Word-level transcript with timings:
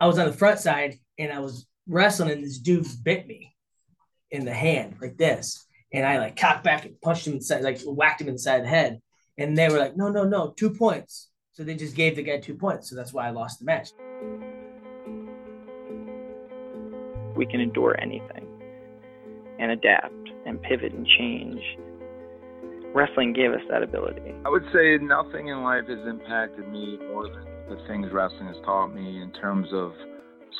I 0.00 0.06
was 0.06 0.18
on 0.18 0.26
the 0.26 0.32
front 0.32 0.58
side 0.58 0.98
and 1.18 1.30
I 1.30 1.40
was 1.40 1.66
wrestling, 1.86 2.30
and 2.30 2.42
this 2.42 2.58
dude 2.58 2.86
bit 3.04 3.26
me 3.26 3.54
in 4.30 4.46
the 4.46 4.54
hand 4.54 4.96
like 5.00 5.18
this, 5.18 5.66
and 5.92 6.06
I 6.06 6.18
like 6.18 6.36
cocked 6.36 6.64
back 6.64 6.86
and 6.86 6.98
punched 7.02 7.26
him 7.26 7.34
inside, 7.34 7.62
like 7.62 7.80
whacked 7.84 8.22
him 8.22 8.28
inside 8.28 8.60
the 8.60 8.62
the 8.62 8.68
head, 8.68 9.00
and 9.36 9.56
they 9.58 9.68
were 9.68 9.78
like, 9.78 9.96
no, 9.96 10.08
no, 10.08 10.24
no, 10.24 10.54
two 10.56 10.70
points. 10.70 11.28
So 11.52 11.64
they 11.64 11.74
just 11.74 11.94
gave 11.94 12.16
the 12.16 12.22
guy 12.22 12.38
two 12.38 12.54
points. 12.54 12.88
So 12.88 12.96
that's 12.96 13.12
why 13.12 13.26
I 13.26 13.30
lost 13.30 13.58
the 13.58 13.66
match. 13.66 13.90
We 17.36 17.44
can 17.44 17.60
endure 17.60 18.00
anything 18.00 18.46
and 19.58 19.72
adapt 19.72 20.30
and 20.46 20.62
pivot 20.62 20.94
and 20.94 21.06
change. 21.18 21.60
Wrestling 22.94 23.34
gave 23.34 23.52
us 23.52 23.60
that 23.68 23.82
ability. 23.82 24.34
I 24.46 24.48
would 24.48 24.64
say 24.72 24.96
nothing 24.98 25.48
in 25.48 25.62
life 25.62 25.86
has 25.88 26.06
impacted 26.08 26.66
me 26.68 26.98
more 27.12 27.28
than 27.28 27.49
the 27.70 27.76
things 27.86 28.08
wrestling 28.12 28.48
has 28.48 28.56
taught 28.64 28.88
me 28.88 29.22
in 29.22 29.30
terms 29.32 29.68
of 29.72 29.92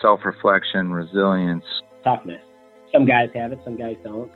self 0.00 0.20
reflection, 0.24 0.92
resilience, 0.92 1.64
toughness. 2.04 2.40
Some 2.92 3.04
guys 3.04 3.28
have 3.34 3.52
it, 3.52 3.58
some 3.64 3.76
guys 3.76 3.96
don't. 4.04 4.30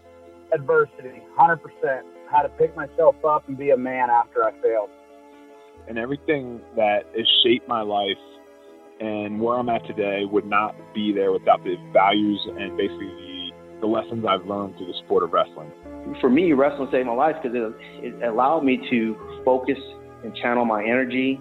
Adversity, 0.53 1.23
100%. 1.39 1.59
How 2.31 2.43
to 2.43 2.49
pick 2.51 2.77
myself 2.77 3.17
up 3.25 3.49
and 3.49 3.57
be 3.57 3.71
a 3.71 3.77
man 3.77 4.11
after 4.11 4.45
I 4.45 4.51
failed. 4.61 4.91
And 5.89 5.99
everything 5.99 6.61
that 6.77 7.05
has 7.17 7.27
shaped 7.45 7.69
my 7.69 7.83
life 7.83 8.19
and 9.01 9.41
where 9.41 9.59
I'm 9.59 9.69
at 9.69 9.87
today 9.87 10.25
would 10.25 10.47
not 10.47 10.75
be 10.95 11.13
there 11.13 11.33
without 11.33 11.63
the 11.65 11.77
values 11.93 12.41
and 12.47 12.77
basically 12.77 13.07
the, 13.07 13.51
the 13.81 13.87
lessons 13.87 14.25
I've 14.29 14.47
learned 14.47 14.77
through 14.77 14.87
the 14.87 14.99
sport 15.05 15.25
of 15.25 15.33
wrestling. 15.33 15.71
For 16.21 16.31
me, 16.31 16.53
wrestling 16.53 16.89
saved 16.93 17.07
my 17.07 17.15
life 17.15 17.37
because 17.43 17.57
it, 17.57 17.75
it 18.05 18.23
allowed 18.23 18.65
me 18.65 18.81
to 18.91 19.43
focus 19.45 19.79
and 20.23 20.35
channel 20.37 20.65
my 20.65 20.83
energy. 20.83 21.41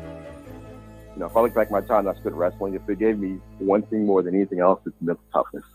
You 1.13 1.19
know, 1.19 1.25
if 1.25 1.35
I 1.35 1.41
look 1.41 1.53
back 1.53 1.69
my 1.69 1.81
time 1.81 2.07
I 2.07 2.13
spent 2.15 2.35
wrestling, 2.35 2.73
if 2.73 2.87
it 2.87 2.97
gave 2.97 3.19
me 3.19 3.37
one 3.59 3.81
thing 3.81 4.05
more 4.05 4.23
than 4.23 4.33
anything 4.33 4.61
else, 4.61 4.79
it's 4.85 4.95
mental 5.01 5.23
toughness. 5.33 5.65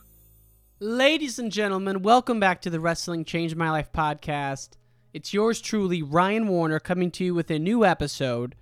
Ladies 0.81 1.39
and 1.39 1.53
gentlemen, 1.53 2.03
welcome 2.03 2.41
back 2.41 2.62
to 2.62 2.70
the 2.70 2.81
Wrestling 2.81 3.25
Changed 3.25 3.55
My 3.55 3.70
Life 3.70 3.92
podcast. 3.92 4.70
It's 5.12 5.34
yours 5.34 5.61
truly, 5.61 6.03
Ryan 6.03 6.48
Warner, 6.48 6.81
coming 6.81 7.11
to 7.12 7.25
you 7.25 7.34
with 7.34 7.51
a 7.51 7.59
new 7.59 7.84
episode. 7.84 8.55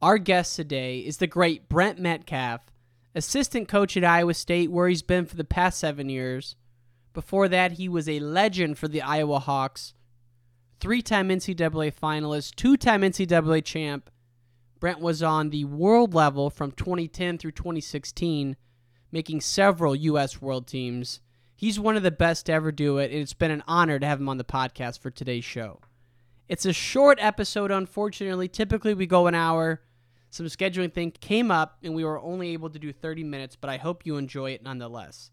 Our 0.00 0.16
guest 0.16 0.56
today 0.56 1.00
is 1.00 1.18
the 1.18 1.26
great 1.26 1.68
Brent 1.68 1.98
Metcalf, 1.98 2.62
assistant 3.14 3.68
coach 3.68 3.94
at 3.96 4.04
Iowa 4.04 4.32
State, 4.32 4.70
where 4.70 4.88
he's 4.88 5.02
been 5.02 5.26
for 5.26 5.36
the 5.36 5.44
past 5.44 5.78
seven 5.78 6.08
years. 6.08 6.56
Before 7.12 7.48
that, 7.48 7.72
he 7.72 7.88
was 7.88 8.08
a 8.08 8.20
legend 8.20 8.78
for 8.78 8.88
the 8.88 9.02
Iowa 9.02 9.40
Hawks, 9.40 9.92
three 10.80 11.02
time 11.02 11.28
NCAA 11.28 11.92
finalist, 11.94 12.54
two 12.54 12.78
time 12.78 13.02
NCAA 13.02 13.62
champ. 13.62 14.08
Brent 14.84 15.00
was 15.00 15.22
on 15.22 15.48
the 15.48 15.64
world 15.64 16.12
level 16.12 16.50
from 16.50 16.70
2010 16.70 17.38
through 17.38 17.52
2016, 17.52 18.54
making 19.10 19.40
several 19.40 19.96
U.S. 19.96 20.42
world 20.42 20.66
teams. 20.66 21.20
He's 21.56 21.80
one 21.80 21.96
of 21.96 22.02
the 22.02 22.10
best 22.10 22.44
to 22.44 22.52
ever 22.52 22.70
do 22.70 22.98
it, 22.98 23.10
and 23.10 23.18
it's 23.22 23.32
been 23.32 23.50
an 23.50 23.64
honor 23.66 23.98
to 23.98 24.04
have 24.04 24.20
him 24.20 24.28
on 24.28 24.36
the 24.36 24.44
podcast 24.44 24.98
for 24.98 25.10
today's 25.10 25.42
show. 25.46 25.80
It's 26.50 26.66
a 26.66 26.74
short 26.74 27.16
episode, 27.22 27.70
unfortunately. 27.70 28.46
Typically, 28.46 28.92
we 28.92 29.06
go 29.06 29.26
an 29.26 29.34
hour. 29.34 29.80
Some 30.28 30.44
scheduling 30.48 30.92
thing 30.92 31.12
came 31.12 31.50
up, 31.50 31.78
and 31.82 31.94
we 31.94 32.04
were 32.04 32.20
only 32.20 32.50
able 32.50 32.68
to 32.68 32.78
do 32.78 32.92
30 32.92 33.24
minutes, 33.24 33.56
but 33.56 33.70
I 33.70 33.78
hope 33.78 34.04
you 34.04 34.18
enjoy 34.18 34.50
it 34.50 34.62
nonetheless. 34.62 35.30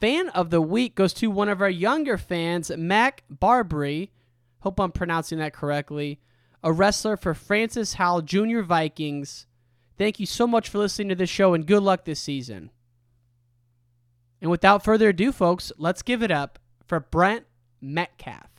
Fan 0.00 0.28
of 0.28 0.50
the 0.50 0.62
week 0.62 0.94
goes 0.94 1.12
to 1.14 1.32
one 1.32 1.48
of 1.48 1.60
our 1.60 1.68
younger 1.68 2.16
fans, 2.16 2.70
Mac 2.76 3.24
Barbary. 3.28 4.12
Hope 4.60 4.78
I'm 4.78 4.92
pronouncing 4.92 5.38
that 5.40 5.52
correctly. 5.52 6.20
A 6.62 6.72
wrestler 6.72 7.16
for 7.16 7.34
Francis 7.34 7.94
Howell 7.94 8.22
Jr. 8.22 8.62
Vikings. 8.62 9.46
Thank 9.96 10.18
you 10.18 10.26
so 10.26 10.46
much 10.46 10.68
for 10.68 10.78
listening 10.78 11.08
to 11.10 11.14
this 11.14 11.30
show, 11.30 11.54
and 11.54 11.66
good 11.66 11.82
luck 11.82 12.04
this 12.04 12.20
season. 12.20 12.70
And 14.40 14.50
without 14.50 14.84
further 14.84 15.10
ado, 15.10 15.30
folks, 15.32 15.70
let's 15.78 16.02
give 16.02 16.22
it 16.22 16.30
up 16.30 16.58
for 16.84 17.00
Brent 17.00 17.44
Metcalf. 17.80 18.50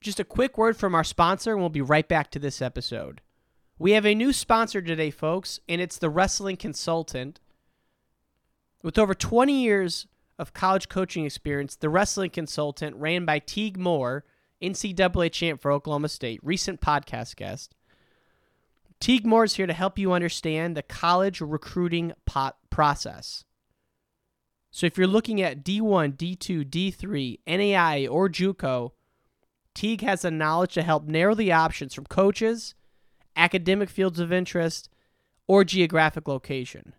Just 0.00 0.20
a 0.20 0.24
quick 0.24 0.56
word 0.58 0.76
from 0.76 0.94
our 0.94 1.04
sponsor, 1.04 1.52
and 1.52 1.60
we'll 1.60 1.70
be 1.70 1.80
right 1.80 2.08
back 2.08 2.30
to 2.30 2.38
this 2.38 2.62
episode. 2.62 3.20
We 3.78 3.92
have 3.92 4.06
a 4.06 4.14
new 4.14 4.32
sponsor 4.32 4.82
today, 4.82 5.10
folks, 5.10 5.60
and 5.68 5.80
it's 5.80 5.98
the 5.98 6.10
Wrestling 6.10 6.56
Consultant. 6.56 7.40
With 8.82 8.98
over 8.98 9.14
20 9.14 9.52
years 9.52 10.06
of 10.38 10.52
college 10.52 10.88
coaching 10.88 11.24
experience, 11.24 11.74
the 11.74 11.88
Wrestling 11.88 12.30
Consultant, 12.30 12.96
ran 12.96 13.24
by 13.24 13.38
Teague 13.38 13.78
Moore, 13.78 14.24
NCAA 14.62 15.32
champ 15.32 15.60
for 15.60 15.70
Oklahoma 15.70 16.08
State, 16.08 16.40
recent 16.42 16.80
podcast 16.80 17.36
guest, 17.36 17.74
Teague 19.00 19.26
Moore 19.26 19.44
is 19.44 19.54
here 19.54 19.66
to 19.66 19.72
help 19.72 19.98
you 19.98 20.12
understand 20.12 20.76
the 20.76 20.82
college 20.82 21.40
recruiting 21.40 22.12
process. 22.70 23.44
So 24.70 24.86
if 24.86 24.98
you're 24.98 25.06
looking 25.06 25.40
at 25.40 25.64
D1, 25.64 26.16
D2, 26.16 26.68
D3, 26.68 27.38
NAI, 27.46 28.06
or 28.06 28.28
JUCO, 28.28 28.92
Teague 29.74 30.00
has 30.00 30.22
the 30.22 30.30
knowledge 30.30 30.74
to 30.74 30.82
help 30.82 31.04
narrow 31.04 31.34
the 31.34 31.52
options 31.52 31.94
from 31.94 32.06
coaches, 32.06 32.74
academic 33.36 33.88
fields 33.88 34.18
of 34.18 34.32
interest, 34.32 34.88
or 35.46 35.64
geographic 35.64 36.26
location. 36.26 36.94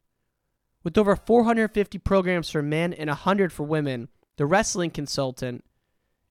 With 0.83 0.97
over 0.97 1.17
450 1.17 1.97
programs 1.99 2.49
for 2.49 2.61
men 2.61 2.93
and 2.93 3.09
100 3.09 3.51
for 3.51 3.63
women, 3.63 4.07
the 4.37 4.45
wrestling 4.45 4.91
consultant 4.91 5.65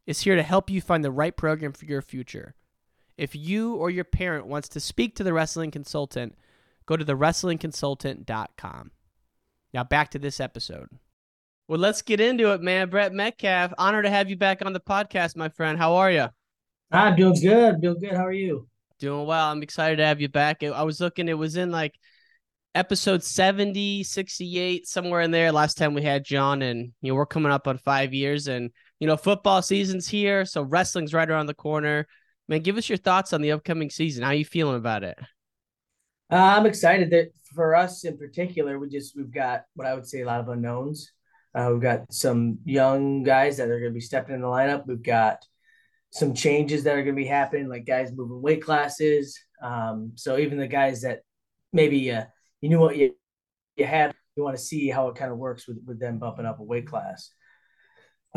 is 0.09 0.23
here 0.23 0.37
to 0.37 0.43
help 0.43 0.71
you 0.71 0.81
find 0.81 1.05
the 1.05 1.11
right 1.11 1.37
program 1.37 1.71
for 1.75 1.85
your 1.85 2.01
future. 2.01 2.55
If 3.19 3.37
you 3.37 3.75
or 3.75 3.91
your 3.91 4.05
parent 4.05 4.47
wants 4.47 4.71
to 4.71 4.81
speak 4.81 5.15
to 5.17 5.23
the 5.23 5.35
wrestling 5.35 5.71
consultant, 5.71 6.35
go 6.87 6.97
to 6.97 7.05
thewrestlingconsultant.com. 7.05 8.91
Now 9.75 9.85
back 9.85 10.11
to 10.13 10.19
this 10.19 10.41
episode. 10.41 10.89
Well, 11.69 11.79
let's 11.79 12.01
get 12.01 12.21
into 12.21 12.55
it, 12.55 12.63
man. 12.63 12.89
Brent 12.89 13.13
Metcalf, 13.13 13.75
honor 13.77 14.01
to 14.01 14.09
have 14.09 14.31
you 14.31 14.37
back 14.37 14.65
on 14.65 14.73
the 14.73 14.81
podcast, 14.81 15.37
my 15.37 15.51
friend. 15.51 15.77
How 15.77 15.97
are 15.97 16.11
you? 16.11 16.29
I'm 16.91 17.13
ah, 17.13 17.15
doing 17.15 17.39
good. 17.39 17.83
Doing 17.83 18.01
good. 18.01 18.15
How 18.15 18.25
are 18.25 18.33
you? 18.33 18.67
Doing 18.99 19.27
well. 19.27 19.51
I'm 19.51 19.63
excited 19.63 19.97
to 19.97 20.07
have 20.07 20.23
you 20.23 20.31
back. 20.31 20.63
I 20.63 20.85
was 20.85 21.03
looking, 21.03 21.29
it 21.29 21.37
was 21.37 21.57
in 21.57 21.71
like 21.71 21.95
episode 22.75 23.23
70, 23.23 24.05
68, 24.05 24.89
somewhere 24.89 25.21
in 25.21 25.33
there 25.33 25.53
last 25.53 25.77
time 25.77 25.93
we 25.93 26.01
had 26.01 26.25
John. 26.25 26.63
And, 26.63 26.93
you 27.03 27.13
know, 27.13 27.15
we're 27.15 27.27
coming 27.27 27.53
up 27.53 27.69
on 27.69 27.77
five 27.77 28.15
years 28.15 28.49
and, 28.49 28.71
you 29.01 29.07
know, 29.07 29.17
football 29.17 29.63
season's 29.63 30.09
here. 30.09 30.45
So 30.45 30.63
wrestling's 30.63 31.15
right 31.15 31.29
around 31.29 31.47
the 31.47 31.55
corner 31.55 32.07
man, 32.49 32.63
give 32.63 32.77
us 32.77 32.89
your 32.89 32.99
thoughts 32.99 33.33
on 33.33 33.43
the 33.43 33.53
upcoming 33.53 33.91
season. 33.91 34.25
How 34.25 34.31
you 34.31 34.45
feeling 34.45 34.77
about 34.77 35.05
it? 35.05 35.19
Uh, 36.31 36.37
I'm 36.37 36.67
excited 36.67 37.11
that 37.11 37.31
for 37.55 37.75
us 37.75 38.05
in 38.05 38.19
particular, 38.19 38.79
we 38.79 38.89
just 38.89 39.17
we've 39.17 39.31
got 39.31 39.65
what 39.75 39.87
I 39.87 39.95
would 39.95 40.07
say 40.07 40.23
a 40.23 40.27
lot 40.27 40.41
of 40.41 40.49
unknowns. 40.49 41.13
Uh, 41.55 41.71
we've 41.73 41.83
got 41.83 42.13
some 42.13 42.59
young 42.65 43.23
guys 43.23 43.57
that 43.57 43.69
are 43.69 43.81
going 43.81 43.93
to 43.93 43.95
be 43.95 44.01
stepping 44.01 44.35
in 44.35 44.43
the 44.43 44.47
lineup. 44.47 44.87
We've 44.87 45.03
got 45.03 45.39
some 46.11 46.35
changes 46.35 46.85
that 46.85 46.93
are 46.93 47.03
going 47.03 47.17
to 47.17 47.23
be 47.23 47.27
happening, 47.27 47.69
like 47.69 47.87
guys 47.87 48.13
moving 48.13 48.43
weight 48.43 48.63
classes. 48.63 49.39
Um, 49.63 50.13
so 50.15 50.39
even 50.39 50.59
the 50.59 50.67
guys 50.67 51.03
that 51.03 51.21
maybe 51.73 52.11
uh, 52.13 52.25
you 52.61 52.69
knew 52.69 52.79
what 52.79 52.97
you 52.97 53.15
you 53.77 53.87
had, 53.87 54.15
you 54.37 54.43
want 54.43 54.57
to 54.57 54.63
see 54.63 54.89
how 54.89 55.09
it 55.09 55.17
kind 55.17 55.33
of 55.33 55.39
works 55.39 55.67
with 55.67 55.79
with 55.87 55.99
them 55.99 56.19
bumping 56.19 56.47
up 56.47 56.61
a 56.61 56.65
weight 56.65 56.87
class. 56.87 57.31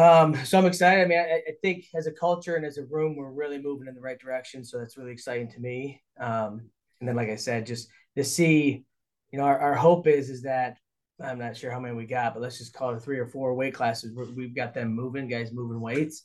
Um, 0.02 0.36
so 0.46 0.58
I'm 0.58 0.66
excited. 0.66 1.04
I 1.04 1.08
mean, 1.08 1.20
I, 1.20 1.42
I, 1.48 1.54
think 1.62 1.86
as 1.94 2.08
a 2.08 2.12
culture 2.12 2.56
and 2.56 2.66
as 2.66 2.80
a 2.80 2.86
room, 2.86 3.16
we're 3.16 3.30
really 3.30 3.62
moving 3.62 3.88
in 3.88 3.94
the 3.94 4.02
right 4.02 4.18
direction. 4.18 4.64
So 4.64 4.80
that's 4.80 4.98
really 4.98 5.12
exciting 5.12 5.52
to 5.52 5.60
me. 5.60 6.02
Um, 6.20 6.70
and 7.00 7.08
then, 7.08 7.16
like 7.16 7.30
I 7.30 7.36
said, 7.36 7.68
just 7.68 7.88
to 8.16 8.24
see, 8.24 8.84
you 9.32 9.38
know, 9.38 9.46
our, 9.46 9.60
our 9.60 9.76
hope 9.76 10.08
is 10.08 10.32
is 10.32 10.42
that 10.42 10.78
I'm 11.24 11.38
not 11.38 11.56
sure 11.56 11.70
how 11.70 11.80
many 11.80 11.94
we 11.94 12.08
got, 12.08 12.34
but 12.34 12.42
let's 12.42 12.58
just 12.58 12.74
call 12.74 12.96
it 12.96 13.04
three 13.04 13.20
or 13.20 13.28
four 13.28 13.54
weight 13.54 13.76
classes. 13.76 14.16
We've 14.36 14.56
got 14.56 14.74
them 14.74 14.96
moving, 14.96 15.28
guys 15.28 15.52
moving 15.52 15.80
weights, 15.80 16.24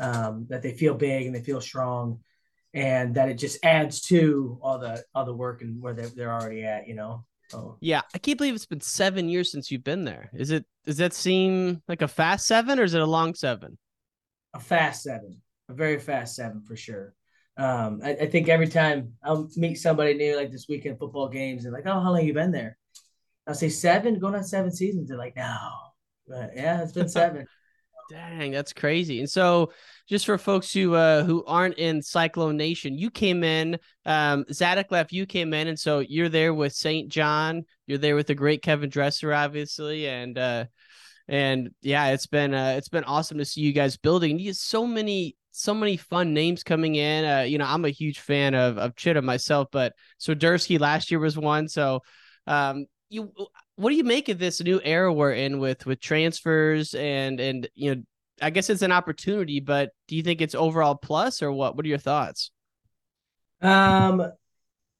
um, 0.00 0.46
that 0.50 0.60
they 0.60 0.72
feel 0.72 0.94
big 0.94 1.24
and 1.24 1.34
they 1.34 1.42
feel 1.42 1.62
strong, 1.62 2.20
and 2.74 3.14
that 3.14 3.30
it 3.30 3.38
just 3.38 3.64
adds 3.64 4.02
to 4.02 4.58
all 4.60 4.78
the 4.78 5.02
all 5.14 5.24
the 5.24 5.34
work 5.34 5.62
and 5.62 5.80
where 5.80 5.94
they're, 5.94 6.08
they're 6.08 6.32
already 6.32 6.64
at. 6.64 6.86
You 6.88 6.94
know. 6.94 7.24
Oh. 7.52 7.76
Yeah, 7.80 8.02
I 8.14 8.18
can't 8.18 8.38
believe 8.38 8.54
it's 8.54 8.66
been 8.66 8.80
seven 8.80 9.28
years 9.28 9.50
since 9.52 9.70
you've 9.70 9.84
been 9.84 10.04
there. 10.04 10.30
Is 10.34 10.50
it? 10.50 10.64
Does 10.84 10.96
that 10.98 11.12
seem 11.12 11.82
like 11.88 12.02
a 12.02 12.08
fast 12.08 12.46
seven, 12.46 12.78
or 12.78 12.84
is 12.84 12.94
it 12.94 13.02
a 13.02 13.06
long 13.06 13.34
seven? 13.34 13.78
A 14.54 14.60
fast 14.60 15.02
seven, 15.02 15.40
a 15.68 15.74
very 15.74 15.98
fast 15.98 16.36
seven 16.36 16.62
for 16.62 16.76
sure. 16.76 17.14
Um, 17.56 18.00
I, 18.02 18.10
I 18.12 18.26
think 18.26 18.48
every 18.48 18.68
time 18.68 19.14
I'll 19.22 19.48
meet 19.56 19.76
somebody 19.76 20.14
new, 20.14 20.36
like 20.36 20.50
this 20.50 20.66
weekend 20.68 20.98
football 20.98 21.28
games, 21.28 21.64
and 21.64 21.72
like, 21.72 21.86
oh, 21.86 22.00
how 22.00 22.12
long 22.12 22.24
you 22.24 22.34
been 22.34 22.52
there? 22.52 22.76
I'll 23.46 23.54
say 23.54 23.68
seven, 23.68 24.18
going 24.18 24.34
on 24.34 24.44
seven 24.44 24.72
seasons. 24.72 25.08
They're 25.08 25.18
like, 25.18 25.36
no, 25.36 25.68
but 26.26 26.50
yeah, 26.54 26.82
it's 26.82 26.92
been 26.92 27.08
seven. 27.20 27.46
Dang, 28.10 28.50
that's 28.50 28.72
crazy. 28.72 29.20
And 29.20 29.30
so, 29.30 29.72
just 30.06 30.26
for 30.26 30.36
folks 30.36 30.72
who 30.72 30.94
uh, 30.94 31.24
who 31.24 31.44
aren't 31.46 31.78
in 31.78 32.02
Cyclone 32.02 32.56
Nation, 32.56 32.98
you 32.98 33.10
came 33.10 33.42
in. 33.42 33.78
Um, 34.04 34.44
Zadick 34.44 34.90
left. 34.90 35.12
You 35.12 35.26
came 35.26 35.54
in, 35.54 35.68
and 35.68 35.78
so 35.78 36.00
you're 36.00 36.28
there 36.28 36.52
with 36.52 36.74
St. 36.74 37.08
John. 37.08 37.64
You're 37.86 37.98
there 37.98 38.16
with 38.16 38.26
the 38.26 38.34
great 38.34 38.62
Kevin 38.62 38.90
Dresser, 38.90 39.32
obviously, 39.32 40.06
and 40.08 40.36
uh, 40.36 40.66
and 41.28 41.70
yeah, 41.80 42.08
it's 42.08 42.26
been 42.26 42.52
uh, 42.52 42.74
it's 42.76 42.88
been 42.88 43.04
awesome 43.04 43.38
to 43.38 43.44
see 43.44 43.62
you 43.62 43.72
guys 43.72 43.96
building. 43.96 44.38
You 44.38 44.52
so 44.52 44.86
many 44.86 45.36
so 45.52 45.72
many 45.72 45.96
fun 45.96 46.34
names 46.34 46.62
coming 46.62 46.96
in. 46.96 47.24
Uh, 47.24 47.42
you 47.42 47.58
know, 47.58 47.66
I'm 47.66 47.84
a 47.84 47.90
huge 47.90 48.20
fan 48.20 48.54
of 48.54 48.76
of 48.76 48.96
Chitta 48.96 49.22
myself, 49.22 49.68
but 49.72 49.94
Swiderski 50.20 50.78
last 50.78 51.10
year 51.10 51.20
was 51.20 51.38
one. 51.38 51.68
So, 51.68 52.00
um, 52.46 52.86
you 53.08 53.32
what 53.76 53.90
do 53.90 53.96
you 53.96 54.04
make 54.04 54.28
of 54.28 54.38
this 54.38 54.60
new 54.60 54.80
era 54.84 55.12
we're 55.12 55.32
in 55.32 55.58
with 55.58 55.86
with 55.86 56.00
transfers 56.00 56.94
and 56.94 57.40
and 57.40 57.68
you 57.74 57.94
know 57.94 58.02
I 58.40 58.50
guess 58.50 58.70
it's 58.70 58.82
an 58.82 58.92
opportunity, 58.92 59.60
but 59.60 59.90
do 60.08 60.16
you 60.16 60.22
think 60.22 60.40
it's 60.40 60.54
overall 60.54 60.94
plus 60.94 61.42
or 61.42 61.52
what? 61.52 61.76
What 61.76 61.84
are 61.84 61.88
your 61.88 61.98
thoughts? 61.98 62.50
Um, 63.62 64.32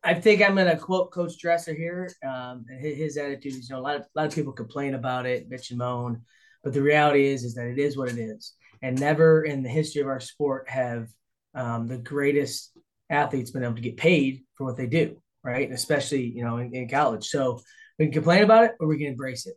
I 0.03 0.15
think 0.15 0.43
I'm 0.43 0.55
going 0.55 0.69
to 0.69 0.77
quote 0.77 1.11
Coach 1.11 1.39
Dresser 1.39 1.75
here. 1.75 2.11
Um, 2.27 2.65
his, 2.81 2.97
his 2.97 3.17
attitude 3.17 3.55
is, 3.55 3.69
you 3.69 3.75
know, 3.75 3.81
a 3.81 3.83
lot 3.83 3.97
of 3.97 4.03
a 4.03 4.07
lot 4.15 4.27
of 4.27 4.35
people 4.35 4.53
complain 4.53 4.95
about 4.95 5.27
it, 5.27 5.51
bitch 5.51 5.71
and 5.71 5.79
moan, 5.79 6.23
but 6.63 6.73
the 6.73 6.83
reality 6.83 7.27
is, 7.27 7.43
is 7.43 7.55
that 7.55 7.67
it 7.67 7.79
is 7.79 7.97
what 7.97 8.11
it 8.11 8.19
is. 8.19 8.55
And 8.83 9.01
never 9.01 9.45
in 9.45 9.63
the 9.63 9.69
history 9.69 10.03
of 10.03 10.09
our 10.09 10.21
sport 10.21 10.69
have 10.69 11.09
um, 11.55 11.87
the 11.87 11.99
greatest 11.99 12.77
athletes 13.09 13.51
been 13.51 13.65
able 13.65 13.77
to 13.77 13.81
get 13.81 13.97
paid 13.97 14.43
for 14.57 14.65
what 14.65 14.77
they 14.77 14.87
do, 14.87 15.17
right? 15.43 15.67
And 15.67 15.75
especially, 15.75 16.25
you 16.25 16.45
know, 16.45 16.59
in, 16.59 16.75
in 16.75 16.89
college. 16.89 17.27
So 17.29 17.61
we 17.99 18.07
can 18.07 18.13
complain 18.13 18.43
about 18.43 18.65
it 18.65 18.73
or 18.81 18.87
we 18.87 18.99
can 18.99 19.07
embrace 19.07 19.47
it. 19.47 19.55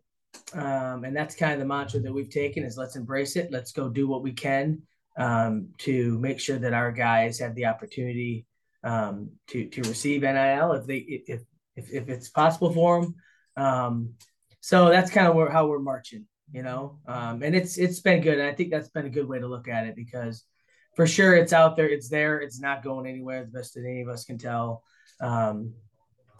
Um, 0.54 1.04
and 1.04 1.16
that's 1.16 1.36
kind 1.36 1.54
of 1.54 1.60
the 1.60 1.66
mantra 1.66 2.00
that 2.00 2.14
we've 2.14 2.30
taken 2.30 2.64
is 2.64 2.78
let's 2.78 2.96
embrace 2.96 3.36
it. 3.36 3.52
Let's 3.52 3.72
go 3.72 3.90
do 3.90 4.08
what 4.08 4.24
we 4.24 4.32
can 4.32 4.82
um, 5.18 5.70
to 5.80 6.18
make 6.20 6.40
sure 6.40 6.60
that 6.60 6.74
our 6.74 6.92
guys 6.92 7.40
have 7.40 7.56
the 7.56 7.66
opportunity 7.66 8.46
um, 8.84 9.32
to 9.48 9.68
to 9.68 9.82
receive 9.84 10.22
NIL 10.22 10.72
if 10.74 10.86
they 10.86 10.98
if 10.98 11.42
if, 11.76 11.92
if 11.92 12.10
it's 12.10 12.30
possible 12.30 12.72
for 12.72 13.02
them. 13.02 13.16
Um, 13.58 14.14
so 14.62 14.90
that's 14.90 15.12
kind 15.12 15.28
of 15.28 15.36
where, 15.36 15.50
how 15.50 15.68
we're 15.68 15.80
marching, 15.80 16.26
you 16.52 16.64
know. 16.64 17.00
Um, 17.08 17.42
and 17.44 17.56
it's 17.56 17.78
it's 17.78 18.00
been 18.00 18.22
good. 18.22 18.40
And 18.40 18.48
I 18.48 18.54
think 18.54 18.72
that's 18.72 18.90
been 18.90 19.06
a 19.06 19.10
good 19.10 19.28
way 19.28 19.40
to 19.40 19.48
look 19.48 19.68
at 19.68 19.86
it 19.86 19.96
because 19.96 20.44
for 20.96 21.08
sure 21.08 21.36
it's 21.36 21.54
out 21.54 21.76
there, 21.76 21.90
it's 21.90 22.10
there, 22.10 22.40
it's 22.40 22.60
not 22.60 22.84
going 22.84 23.08
anywhere. 23.08 23.46
The 23.46 23.52
best 23.52 23.76
that 23.76 23.86
any 23.86 24.02
of 24.02 24.10
us 24.10 24.26
can 24.26 24.38
tell. 24.38 24.84
Um, 25.20 25.74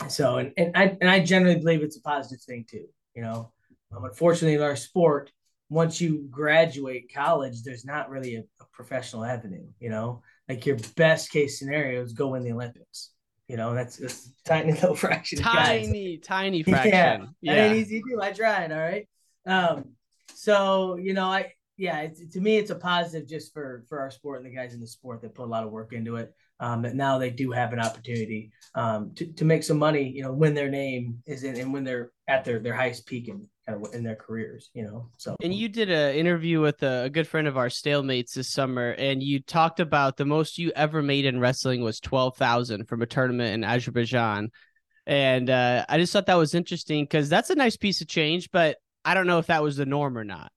so 0.08 0.38
and, 0.38 0.54
and 0.58 0.72
I 0.76 0.98
and 1.02 1.10
I 1.10 1.20
generally 1.20 1.60
believe 1.60 1.82
it's 1.82 1.98
a 1.98 2.02
positive 2.02 2.42
thing 2.44 2.66
too. 2.70 2.86
You 3.16 3.24
know, 3.24 3.52
um, 3.96 4.04
unfortunately, 4.06 4.56
in 4.56 4.62
our 4.62 4.76
sport, 4.76 5.32
once 5.70 6.00
you 6.00 6.28
graduate 6.30 7.12
college, 7.14 7.64
there's 7.64 7.86
not 7.86 8.10
really 8.10 8.36
a, 8.36 8.40
a, 8.40 8.66
professional 8.72 9.26
avenue. 9.26 9.68
You 9.80 9.90
know, 9.90 10.22
like 10.48 10.66
your 10.66 10.78
best 10.96 11.32
case 11.32 11.60
scenario 11.60 12.02
is 12.02 12.14
go 12.14 12.30
win 12.30 12.44
the 12.44 12.52
Olympics. 12.52 13.12
You 13.48 13.58
know, 13.58 13.74
that's, 13.74 13.98
that's 13.98 14.32
tiny 14.46 14.74
little 14.74 14.96
fraction. 14.96 15.40
Tiny, 15.40 16.18
tiny 16.18 16.64
fraction. 16.64 16.92
yeah, 16.92 17.26
yeah. 17.42 17.56
That 17.56 17.62
ain't 17.70 17.78
easy 17.78 18.02
to 18.02 18.10
do. 18.10 18.22
I 18.22 18.32
tried. 18.32 18.72
All 18.72 18.78
right. 18.78 19.08
Um, 19.46 19.92
so 20.34 20.98
you 20.98 21.14
know, 21.14 21.26
I 21.26 21.54
yeah, 21.78 22.08
to 22.32 22.42
me, 22.42 22.58
it's 22.58 22.72
a 22.72 22.76
positive 22.76 23.28
just 23.28 23.54
for 23.54 23.86
for 23.88 24.00
our 24.00 24.12
sport 24.12 24.44
and 24.44 24.46
the 24.46 24.56
guys 24.56 24.74
in 24.74 24.80
the 24.80 24.88
sport 24.88 25.22
that 25.22 25.36
put 25.36 25.46
a 25.46 25.52
lot 25.52 25.64
of 25.64 25.72
work 25.72 25.94
into 25.94 26.16
it 26.16 26.34
um, 26.60 26.82
that 26.82 26.96
now 26.96 27.18
they 27.18 27.30
do 27.30 27.52
have 27.52 27.74
an 27.74 27.80
opportunity 27.80 28.52
um, 28.76 29.14
to, 29.16 29.32
to 29.34 29.46
make 29.46 29.64
some 29.64 29.78
money, 29.78 30.10
you 30.10 30.24
know, 30.24 30.32
when 30.32 30.54
their 30.54 30.70
name 30.70 31.22
is 31.26 31.44
in 31.44 31.58
and 31.58 31.72
when 31.72 31.84
they're 31.84 32.12
at 32.28 32.46
their, 32.46 32.60
their 32.60 32.74
highest 32.74 33.06
peak 33.06 33.28
in 33.28 33.48
kind 33.68 33.86
of 33.86 33.94
in 33.94 34.04
their 34.04 34.16
careers, 34.16 34.70
you 34.74 34.84
know. 34.84 35.10
So 35.18 35.36
and 35.42 35.54
you 35.54 35.70
did 35.70 35.90
an 35.90 36.16
interview 36.16 36.62
with 36.62 36.82
a, 36.84 37.04
a 37.04 37.10
good 37.10 37.28
friend 37.28 37.48
of 37.48 37.58
our 37.58 37.68
stalemates 37.68 38.34
this 38.34 38.50
summer, 38.50 38.92
and 38.92 39.22
you 39.22 39.40
talked 39.40 39.80
about 39.80 40.18
the 40.18 40.26
most 40.26 40.58
you 40.58 40.72
ever 40.76 41.02
made 41.02 41.26
in 41.26 41.40
wrestling 41.40 41.82
was 41.82 42.00
twelve 42.00 42.38
thousand 42.38 42.88
from 42.88 43.02
a 43.02 43.06
tournament 43.06 43.54
in 43.54 43.64
Azerbaijan. 43.64 44.50
And 45.06 45.50
uh, 45.50 45.86
I 45.88 45.98
just 45.98 46.12
thought 46.12 46.26
that 46.26 46.36
was 46.36 46.54
interesting 46.54 47.04
because 47.04 47.30
that's 47.30 47.50
a 47.50 47.56
nice 47.56 47.78
piece 47.78 48.02
of 48.02 48.08
change, 48.08 48.50
but 48.52 48.78
I 49.06 49.14
don't 49.14 49.28
know 49.28 49.40
if 49.40 49.48
that 49.48 49.64
was 49.64 49.78
the 49.78 49.86
norm 49.86 50.18
or 50.18 50.26
not. 50.26 50.52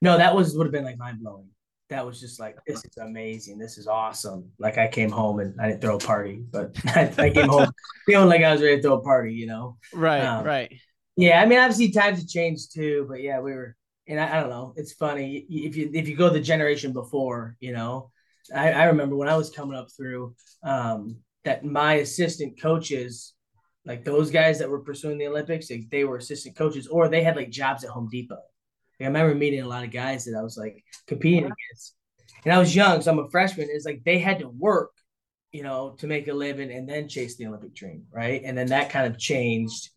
No, 0.00 0.16
that 0.16 0.34
was 0.34 0.56
would 0.56 0.66
have 0.66 0.72
been 0.72 0.84
like 0.84 0.98
mind 0.98 1.20
blowing 1.20 1.48
that 1.90 2.06
was 2.06 2.20
just 2.20 2.38
like 2.38 2.56
this 2.66 2.84
is 2.84 2.96
amazing 2.98 3.58
this 3.58 3.76
is 3.76 3.88
awesome 3.88 4.48
like 4.60 4.78
i 4.78 4.86
came 4.86 5.10
home 5.10 5.40
and 5.40 5.60
i 5.60 5.66
didn't 5.66 5.80
throw 5.80 5.96
a 5.96 5.98
party 5.98 6.40
but 6.50 6.72
i 6.96 7.30
came 7.30 7.48
home 7.48 7.68
feeling 8.06 8.28
like 8.28 8.42
i 8.42 8.52
was 8.52 8.62
ready 8.62 8.76
to 8.76 8.82
throw 8.82 8.94
a 8.94 9.02
party 9.02 9.34
you 9.34 9.46
know 9.46 9.76
right 9.92 10.20
um, 10.20 10.44
right 10.44 10.72
yeah 11.20 11.40
i 11.40 11.46
mean 11.46 11.58
obviously 11.58 11.90
times 11.90 12.18
have 12.18 12.28
changed 12.28 12.72
too 12.74 13.06
but 13.08 13.22
yeah 13.22 13.40
we 13.40 13.52
were 13.52 13.76
and 14.08 14.20
I, 14.20 14.36
I, 14.38 14.40
don't 14.40 14.50
know 14.50 14.74
it's 14.76 14.92
funny 14.92 15.46
if 15.48 15.76
you 15.76 15.90
if 15.92 16.08
you 16.08 16.16
go 16.16 16.30
the 16.30 16.40
generation 16.40 16.92
before 16.92 17.56
you 17.60 17.72
know 17.72 18.10
i, 18.54 18.72
I 18.72 18.84
remember 18.84 19.16
when 19.16 19.28
i 19.28 19.36
was 19.36 19.50
coming 19.50 19.76
up 19.76 19.88
through 19.96 20.34
um, 20.62 21.16
that 21.44 21.64
my 21.64 21.94
assistant 21.94 22.60
coaches 22.60 23.34
like 23.84 24.04
those 24.04 24.30
guys 24.30 24.58
that 24.58 24.68
were 24.68 24.80
pursuing 24.80 25.18
the 25.18 25.28
olympics 25.28 25.70
like, 25.70 25.88
they 25.90 26.04
were 26.04 26.16
assistant 26.16 26.56
coaches 26.56 26.86
or 26.86 27.08
they 27.08 27.22
had 27.22 27.36
like 27.36 27.50
jobs 27.50 27.84
at 27.84 27.90
home 27.90 28.08
depot 28.10 28.38
like, 29.00 29.06
I 29.06 29.08
remember 29.08 29.34
meeting 29.34 29.62
a 29.62 29.68
lot 29.68 29.84
of 29.84 29.90
guys 29.90 30.26
that 30.26 30.36
I 30.38 30.42
was 30.42 30.58
like 30.58 30.84
competing 31.06 31.44
against, 31.44 31.94
and 32.44 32.52
I 32.52 32.58
was 32.58 32.76
young, 32.76 33.00
so 33.00 33.10
I'm 33.10 33.18
a 33.18 33.30
freshman. 33.30 33.68
It's 33.70 33.86
like 33.86 34.02
they 34.04 34.18
had 34.18 34.40
to 34.40 34.48
work, 34.48 34.90
you 35.52 35.62
know, 35.62 35.96
to 35.98 36.06
make 36.06 36.28
a 36.28 36.34
living 36.34 36.70
and 36.70 36.88
then 36.88 37.08
chase 37.08 37.36
the 37.36 37.46
Olympic 37.46 37.74
dream, 37.74 38.04
right? 38.12 38.42
And 38.44 38.56
then 38.56 38.68
that 38.68 38.90
kind 38.90 39.06
of 39.06 39.18
changed, 39.18 39.88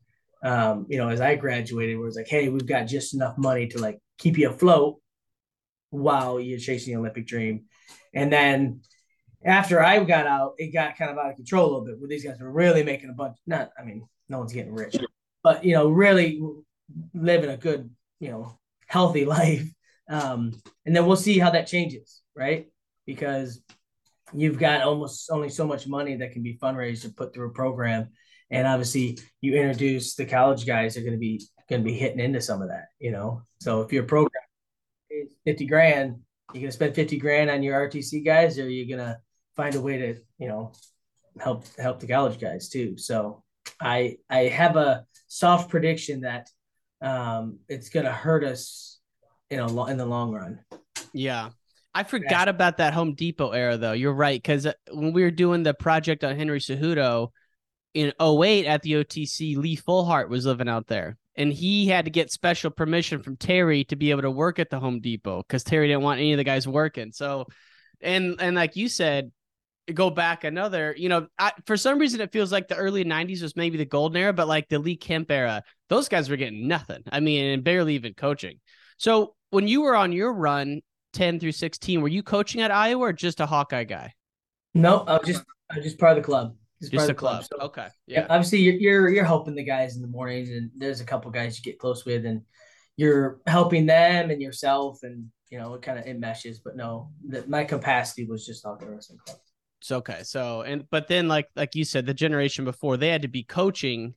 um, 0.44 0.86
you 0.90 0.98
know, 0.98 1.10
as 1.10 1.22
I 1.22 1.36
graduated, 1.36 1.98
where 1.98 2.07
it's 2.07 2.18
like, 2.18 2.28
hey, 2.28 2.50
we've 2.50 2.66
got 2.66 2.84
just 2.84 3.13
enough 3.13 3.38
money 3.38 3.68
to 3.69 3.80
like 3.80 4.00
keep 4.18 4.38
you 4.38 4.50
afloat 4.50 5.00
while 5.90 6.40
you're 6.40 6.60
chasing 6.60 6.94
the 6.94 7.00
Olympic 7.00 7.25
dream, 7.25 7.66
and 8.13 8.31
then 8.31 8.81
after 9.45 9.81
I 9.81 10.04
got 10.04 10.25
out, 10.25 10.54
it 10.57 10.74
got 10.74 10.98
kind 10.98 11.12
of 11.12 11.18
out 11.18 11.30
of 11.30 11.36
control 11.36 11.66
a 11.66 11.68
little 11.68 11.86
bit. 11.86 12.00
Where 12.00 12.07
these 12.07 12.24
guys 12.24 12.40
were 12.40 12.51
really 12.51 12.84
making 12.84 13.10
a 13.10 13.13
bunch. 13.13 13.38
Not, 13.45 13.72
I 13.78 13.84
mean, 13.84 14.07
no 14.30 14.40
one's 14.40 14.54
getting 14.54 14.74
rich, 14.74 14.95
but 15.44 15.63
you 15.63 15.74
know, 15.74 15.90
really 15.90 16.42
living 17.13 17.50
a 17.50 17.57
good, 17.57 17.90
you 18.19 18.30
know, 18.30 18.57
healthy 18.88 19.25
life. 19.38 19.68
Um, 20.10 20.62
and 20.86 20.95
then 20.95 21.06
we'll 21.06 21.16
see 21.16 21.40
how 21.40 21.51
that 21.51 21.68
changes, 21.68 22.22
right? 22.36 22.68
Because 23.06 23.62
you've 24.34 24.60
got 24.60 24.81
almost 24.81 25.30
only 25.31 25.50
so 25.50 25.66
much 25.66 25.88
money 25.88 26.18
that 26.18 26.31
can 26.31 26.44
be 26.44 26.57
fundraised 26.57 27.04
to 27.04 27.10
put 27.10 27.34
through 27.34 27.50
a 27.50 27.54
program. 27.54 28.10
And 28.53 28.67
obviously 28.67 29.17
you 29.41 29.55
introduce 29.55 30.13
the 30.13 30.27
college 30.27 30.67
guys 30.67 30.95
are 30.95 31.01
going 31.01 31.13
to 31.13 31.17
be 31.17 31.44
going 31.67 31.81
to 31.81 31.85
be 31.85 31.97
hitting 31.97 32.19
into 32.19 32.39
some 32.39 32.61
of 32.61 32.69
that, 32.69 32.89
you 33.00 33.11
know? 33.11 33.41
So 33.59 33.81
if 33.81 33.91
your 33.91 34.03
program 34.03 34.44
is 35.09 35.33
50 35.44 35.66
grand, 35.66 36.19
you're 36.54 36.61
going 36.61 36.68
to 36.68 36.71
spend 36.71 36.94
50 36.94 37.18
grand 37.18 37.49
on 37.49 37.63
your 37.63 37.89
RTC 37.89 38.23
guys, 38.23 38.59
or 38.59 38.69
you're 38.69 38.95
going 38.95 39.06
to 39.06 39.18
find 39.56 39.73
a 39.73 39.81
way 39.81 39.97
to, 39.97 40.16
you 40.37 40.47
know, 40.47 40.71
help, 41.39 41.66
help 41.78 41.99
the 41.99 42.06
college 42.06 42.39
guys 42.39 42.69
too. 42.69 42.95
So 42.95 43.44
I, 43.81 44.18
I 44.30 44.42
have 44.44 44.75
a 44.75 45.06
soft 45.28 45.71
prediction 45.71 46.21
that 46.21 46.47
um, 47.01 47.57
it's 47.68 47.89
going 47.89 48.06
to 48.06 48.11
hurt 48.11 48.44
us 48.44 48.99
in 49.49 49.59
a 49.59 49.85
in 49.85 49.97
the 49.97 50.06
long 50.06 50.31
run. 50.31 50.59
Yeah. 51.11 51.49
I 51.95 52.04
forgot 52.04 52.47
yeah. 52.47 52.51
about 52.51 52.78
that 52.78 52.94
Home 52.94 53.16
Depot 53.16 53.51
era 53.51 53.78
though. 53.78 53.94
You're 53.94 54.13
right 54.13 54.44
cuz 54.44 54.66
uh, 54.66 54.73
when 54.92 55.13
we 55.13 55.23
were 55.23 55.31
doing 55.31 55.63
the 55.63 55.73
project 55.73 56.23
on 56.23 56.35
Henry 56.35 56.59
Cejudo 56.59 57.30
in 57.94 58.14
08 58.21 58.66
at 58.66 58.81
the 58.81 58.94
OTC, 58.94 59.57
Lee 59.57 59.78
Fullhart 59.78 60.30
was 60.30 60.45
living 60.45 60.69
out 60.69 60.88
there. 60.88 61.18
And 61.35 61.52
he 61.52 61.88
had 61.88 62.06
to 62.06 62.12
get 62.12 62.31
special 62.31 62.69
permission 62.69 63.23
from 63.23 63.38
Terry 63.38 63.83
to 63.85 63.95
be 63.95 64.12
able 64.12 64.21
to 64.21 64.31
work 64.31 64.59
at 64.59 64.69
the 64.69 64.80
Home 64.80 65.00
Depot 65.00 65.44
cuz 65.50 65.64
Terry 65.64 65.88
didn't 65.88 66.04
want 66.04 66.19
any 66.19 66.33
of 66.33 66.38
the 66.38 66.44
guys 66.44 66.68
working. 66.68 67.12
So 67.12 67.47
and 68.02 68.40
and 68.40 68.56
like 68.56 68.76
you 68.76 68.88
said, 68.88 69.31
go 69.92 70.09
back 70.09 70.44
another, 70.44 70.94
you 70.95 71.09
know, 71.09 71.28
I, 71.40 71.52
for 71.66 71.76
some 71.76 71.97
reason 71.97 72.21
it 72.21 72.31
feels 72.31 72.52
like 72.52 72.68
the 72.68 72.76
early 72.76 73.04
90s 73.04 73.42
was 73.42 73.56
maybe 73.56 73.78
the 73.78 73.85
golden 73.85 74.21
era, 74.21 74.31
but 74.31 74.47
like 74.47 74.69
the 74.69 74.80
Lee 74.80 74.95
Kemp 74.95 75.31
era, 75.31 75.64
those 75.90 76.07
guys 76.07 76.30
were 76.30 76.38
getting 76.38 76.68
nothing. 76.68 77.04
I 77.12 77.19
mean, 77.19 77.45
and 77.45 77.64
barely 77.64 77.95
even 77.95 78.14
coaching. 78.14 78.59
So 78.97 79.35
when 79.50 79.68
you 79.68 79.81
were 79.81 79.95
on 79.95 80.12
your 80.12 80.33
run 80.33 80.81
10 81.14 81.40
through 81.40 81.52
16, 81.54 82.02
were 82.02 82.07
you 82.07 82.23
coaching 82.23 82.62
at 82.62 82.71
Iowa 82.71 83.06
or 83.06 83.14
just 83.14 83.40
a 83.40 83.45
Hawkeye 83.45 83.83
guy? 83.85 84.14
No, 84.73 85.00
I 85.00 85.18
was 85.18 85.28
just 85.28 85.44
I 85.69 85.78
was 85.78 85.85
just 85.85 86.00
part 86.00 86.18
of 86.18 86.23
the 86.23 86.26
club. 86.26 86.56
Just, 86.90 86.94
just 86.94 87.09
a 87.09 87.13
club. 87.13 87.45
club. 87.47 87.61
So, 87.61 87.66
okay. 87.68 87.87
Yeah. 88.07 88.28
Obviously, 88.30 88.59
you're, 88.59 88.75
you're 88.75 89.09
you're 89.09 89.25
helping 89.25 89.56
the 89.56 89.63
guys 89.63 89.95
in 89.95 90.02
the 90.02 90.07
mornings, 90.07 90.49
and 90.49 90.71
there's 90.75 91.02
a 91.02 91.06
couple 91.06 91.31
guys 91.31 91.57
you 91.57 91.63
get 91.63 91.80
close 91.80 92.06
with, 92.06 92.25
and 92.25 92.42
you're 92.97 93.40
helping 93.47 93.85
them 93.85 94.30
and 94.30 94.42
yourself, 94.42 94.99
and 95.04 95.28
you 95.49 95.57
know 95.57 95.73
it 95.73 95.81
kind 95.81 95.99
of 95.99 96.06
it 96.06 96.19
meshes. 96.19 96.59
But 96.59 96.75
no, 96.75 97.11
that 97.30 97.49
my 97.49 97.63
capacity 97.63 98.25
was 98.25 98.45
just 98.45 98.66
Hawkeye 98.66 98.85
Wrestling 98.85 99.19
Club. 99.25 99.37
It's 99.81 99.92
okay. 99.92 100.21
So 100.23 100.61
and 100.61 100.90
but 100.90 101.07
then 101.07 101.28
like 101.28 101.47
like 101.56 101.75
you 101.75 101.83
said, 101.83 102.06
the 102.06 102.13
generation 102.13 102.66
before 102.66 102.97
they 102.97 103.09
had 103.09 103.23
to 103.23 103.28
be 103.28 103.44
coaching 103.44 104.13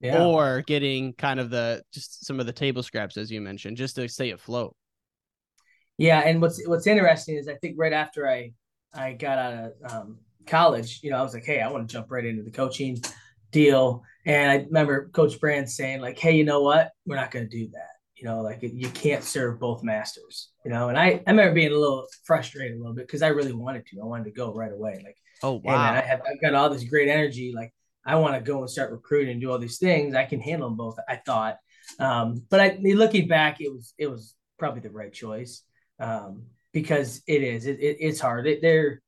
yeah. 0.00 0.24
or 0.24 0.62
getting 0.62 1.12
kind 1.14 1.40
of 1.40 1.50
the 1.50 1.82
just 1.92 2.24
some 2.24 2.40
of 2.40 2.46
the 2.46 2.52
table 2.52 2.82
scraps 2.82 3.16
as 3.16 3.30
you 3.30 3.40
mentioned, 3.40 3.76
just 3.76 3.96
to 3.96 4.08
stay 4.08 4.30
afloat. 4.30 4.74
Yeah, 5.98 6.20
and 6.20 6.40
what's 6.40 6.66
what's 6.66 6.86
interesting 6.86 7.36
is 7.36 7.48
I 7.48 7.54
think 7.54 7.76
right 7.78 7.92
after 7.92 8.28
I 8.28 8.52
I 8.92 9.12
got 9.12 9.38
out 9.38 9.54
of 9.54 9.92
um, 9.92 10.18
college, 10.46 11.00
you 11.02 11.10
know, 11.10 11.18
I 11.18 11.22
was 11.22 11.34
like, 11.34 11.44
hey, 11.44 11.60
I 11.60 11.70
want 11.70 11.88
to 11.88 11.92
jump 11.92 12.10
right 12.10 12.24
into 12.24 12.42
the 12.42 12.50
coaching. 12.50 13.00
deal. 13.54 14.02
And 14.26 14.50
I 14.50 14.56
remember 14.56 15.08
Coach 15.08 15.40
Brand 15.40 15.70
saying, 15.70 16.02
like, 16.02 16.18
hey, 16.18 16.36
you 16.36 16.44
know 16.44 16.60
what? 16.60 16.90
We're 17.06 17.16
not 17.16 17.30
going 17.30 17.48
to 17.48 17.56
do 17.56 17.70
that. 17.72 17.88
You 18.16 18.24
know, 18.28 18.42
like 18.42 18.60
you 18.62 18.88
can't 18.90 19.24
serve 19.24 19.58
both 19.58 19.82
masters, 19.82 20.50
you 20.64 20.70
know. 20.70 20.88
And 20.88 20.98
I, 20.98 21.22
I 21.26 21.30
remember 21.30 21.52
being 21.52 21.72
a 21.72 21.76
little 21.76 22.06
frustrated 22.24 22.76
a 22.76 22.78
little 22.78 22.94
bit 22.94 23.06
because 23.06 23.22
I 23.22 23.28
really 23.28 23.52
wanted 23.52 23.86
to. 23.86 24.00
I 24.00 24.04
wanted 24.04 24.24
to 24.24 24.30
go 24.30 24.52
right 24.52 24.72
away. 24.72 25.02
Like, 25.04 25.16
oh, 25.42 25.60
wow. 25.64 25.76
I 25.76 26.00
have, 26.00 26.20
I've 26.20 26.40
got 26.40 26.54
all 26.54 26.70
this 26.70 26.84
great 26.84 27.08
energy. 27.08 27.52
Like, 27.54 27.72
I 28.06 28.16
want 28.16 28.34
to 28.34 28.40
go 28.40 28.60
and 28.60 28.70
start 28.70 28.92
recruiting 28.92 29.32
and 29.32 29.40
do 29.40 29.50
all 29.50 29.58
these 29.58 29.78
things. 29.78 30.14
I 30.14 30.24
can 30.24 30.40
handle 30.40 30.68
them 30.68 30.76
both, 30.76 30.96
I 31.08 31.16
thought. 31.16 31.58
Um, 31.98 32.44
but 32.50 32.60
I, 32.60 32.78
looking 32.80 33.28
back, 33.28 33.60
it 33.60 33.72
was, 33.72 33.94
it 33.98 34.06
was 34.06 34.34
probably 34.58 34.80
the 34.80 34.90
right 34.90 35.12
choice 35.12 35.62
um, 36.00 36.44
because 36.72 37.20
it 37.26 37.42
is, 37.42 37.66
it, 37.66 37.78
it 37.80 37.96
it's 38.00 38.20
hard. 38.20 38.46
It, 38.46 38.62
they're, 38.62 39.02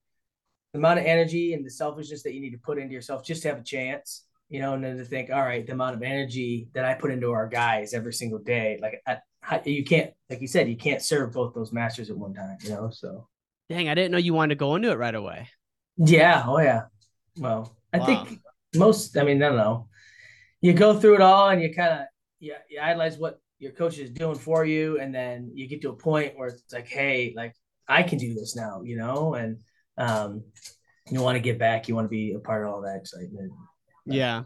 the 0.76 0.80
amount 0.80 1.00
of 1.00 1.06
energy 1.06 1.54
and 1.54 1.64
the 1.64 1.70
selfishness 1.70 2.22
that 2.22 2.34
you 2.34 2.40
need 2.40 2.50
to 2.50 2.58
put 2.58 2.78
into 2.78 2.92
yourself 2.92 3.24
just 3.24 3.42
to 3.42 3.48
have 3.48 3.58
a 3.58 3.64
chance 3.64 4.26
you 4.48 4.60
know, 4.60 4.74
and 4.74 4.84
then 4.84 4.96
to 4.96 5.04
think, 5.04 5.30
all 5.30 5.42
right, 5.42 5.66
the 5.66 5.72
amount 5.72 5.96
of 5.96 6.02
energy 6.02 6.68
that 6.72 6.84
I 6.84 6.94
put 6.94 7.10
into 7.10 7.32
our 7.32 7.48
guys 7.48 7.94
every 7.94 8.12
single 8.12 8.38
day, 8.38 8.78
like 8.80 9.02
I, 9.06 9.62
you 9.64 9.84
can't, 9.84 10.12
like 10.30 10.40
you 10.40 10.46
said, 10.46 10.68
you 10.68 10.76
can't 10.76 11.02
serve 11.02 11.32
both 11.32 11.54
those 11.54 11.72
masters 11.72 12.10
at 12.10 12.16
one 12.16 12.34
time, 12.34 12.56
you 12.62 12.70
know. 12.70 12.90
So, 12.90 13.28
dang, 13.68 13.88
I 13.88 13.94
didn't 13.94 14.12
know 14.12 14.18
you 14.18 14.34
wanted 14.34 14.54
to 14.54 14.58
go 14.58 14.76
into 14.76 14.90
it 14.90 14.98
right 14.98 15.14
away. 15.14 15.48
Yeah. 15.96 16.44
Oh 16.46 16.58
yeah. 16.58 16.82
Well, 17.38 17.76
I 17.92 17.98
wow. 17.98 18.06
think 18.06 18.40
most. 18.74 19.16
I 19.16 19.24
mean, 19.24 19.42
I 19.42 19.48
don't 19.48 19.56
know. 19.56 19.88
You 20.60 20.72
go 20.72 20.98
through 20.98 21.16
it 21.16 21.20
all, 21.20 21.48
and 21.48 21.62
you 21.62 21.74
kind 21.74 22.00
of 22.00 22.06
you, 22.38 22.54
you 22.68 22.80
idolize 22.80 23.18
what 23.18 23.40
your 23.58 23.72
coach 23.72 23.98
is 23.98 24.10
doing 24.10 24.36
for 24.36 24.64
you, 24.64 25.00
and 25.00 25.14
then 25.14 25.50
you 25.54 25.66
get 25.68 25.82
to 25.82 25.90
a 25.90 25.96
point 25.96 26.36
where 26.36 26.48
it's 26.48 26.72
like, 26.72 26.88
hey, 26.88 27.32
like 27.36 27.54
I 27.88 28.02
can 28.02 28.18
do 28.18 28.34
this 28.34 28.54
now, 28.54 28.82
you 28.82 28.96
know, 28.96 29.34
and 29.34 29.58
um, 29.98 30.42
you 31.10 31.20
want 31.20 31.36
to 31.36 31.40
get 31.40 31.58
back, 31.58 31.88
you 31.88 31.94
want 31.94 32.06
to 32.06 32.10
be 32.10 32.34
a 32.34 32.38
part 32.38 32.64
of 32.64 32.72
all 32.72 32.82
that 32.82 32.96
excitement. 32.96 33.52
Yeah. 34.04 34.42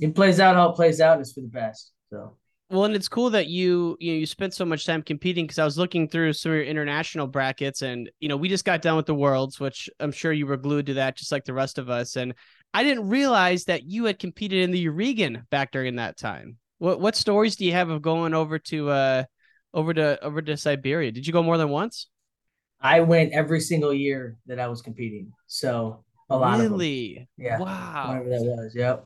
It 0.00 0.14
plays 0.14 0.40
out 0.40 0.56
how 0.56 0.70
it 0.70 0.76
plays 0.76 1.00
out, 1.00 1.14
and 1.14 1.22
it's 1.22 1.32
for 1.32 1.40
the 1.40 1.48
best. 1.48 1.92
So. 2.10 2.36
Well, 2.68 2.84
and 2.84 2.96
it's 2.96 3.08
cool 3.08 3.30
that 3.30 3.46
you 3.46 3.96
you 4.00 4.12
know 4.12 4.18
you 4.18 4.26
spent 4.26 4.52
so 4.52 4.64
much 4.64 4.84
time 4.84 5.02
competing 5.02 5.44
because 5.44 5.58
I 5.58 5.64
was 5.64 5.78
looking 5.78 6.08
through 6.08 6.32
some 6.32 6.50
of 6.50 6.56
your 6.56 6.64
international 6.64 7.28
brackets, 7.28 7.82
and 7.82 8.10
you 8.18 8.28
know 8.28 8.36
we 8.36 8.48
just 8.48 8.64
got 8.64 8.82
done 8.82 8.96
with 8.96 9.06
the 9.06 9.14
worlds, 9.14 9.60
which 9.60 9.88
I'm 10.00 10.12
sure 10.12 10.32
you 10.32 10.46
were 10.46 10.56
glued 10.56 10.86
to 10.86 10.94
that, 10.94 11.16
just 11.16 11.30
like 11.30 11.44
the 11.44 11.54
rest 11.54 11.78
of 11.78 11.88
us. 11.88 12.16
And 12.16 12.34
I 12.74 12.82
didn't 12.82 13.08
realize 13.08 13.64
that 13.66 13.84
you 13.84 14.04
had 14.04 14.18
competed 14.18 14.62
in 14.62 14.72
the 14.72 14.84
Yarygin 14.84 15.48
back 15.48 15.70
during 15.70 15.96
that 15.96 16.16
time. 16.18 16.58
What 16.78 17.00
what 17.00 17.14
stories 17.14 17.56
do 17.56 17.64
you 17.64 17.72
have 17.72 17.88
of 17.88 18.02
going 18.02 18.34
over 18.34 18.58
to 18.58 18.90
uh 18.90 19.24
over 19.72 19.94
to 19.94 20.22
over 20.22 20.42
to 20.42 20.56
Siberia? 20.56 21.12
Did 21.12 21.26
you 21.26 21.32
go 21.32 21.44
more 21.44 21.58
than 21.58 21.68
once? 21.68 22.08
I 22.80 23.00
went 23.00 23.32
every 23.32 23.60
single 23.60 23.92
year 23.92 24.36
that 24.46 24.60
I 24.60 24.68
was 24.68 24.82
competing. 24.82 25.32
So 25.46 26.04
a 26.30 26.36
lot 26.36 26.58
really? 26.58 27.12
of 27.12 27.16
them. 27.16 27.28
Yeah. 27.38 27.58
Wow. 27.58 28.08
Whatever 28.08 28.28
that 28.28 28.42
was. 28.44 28.74
Yep. 28.74 29.04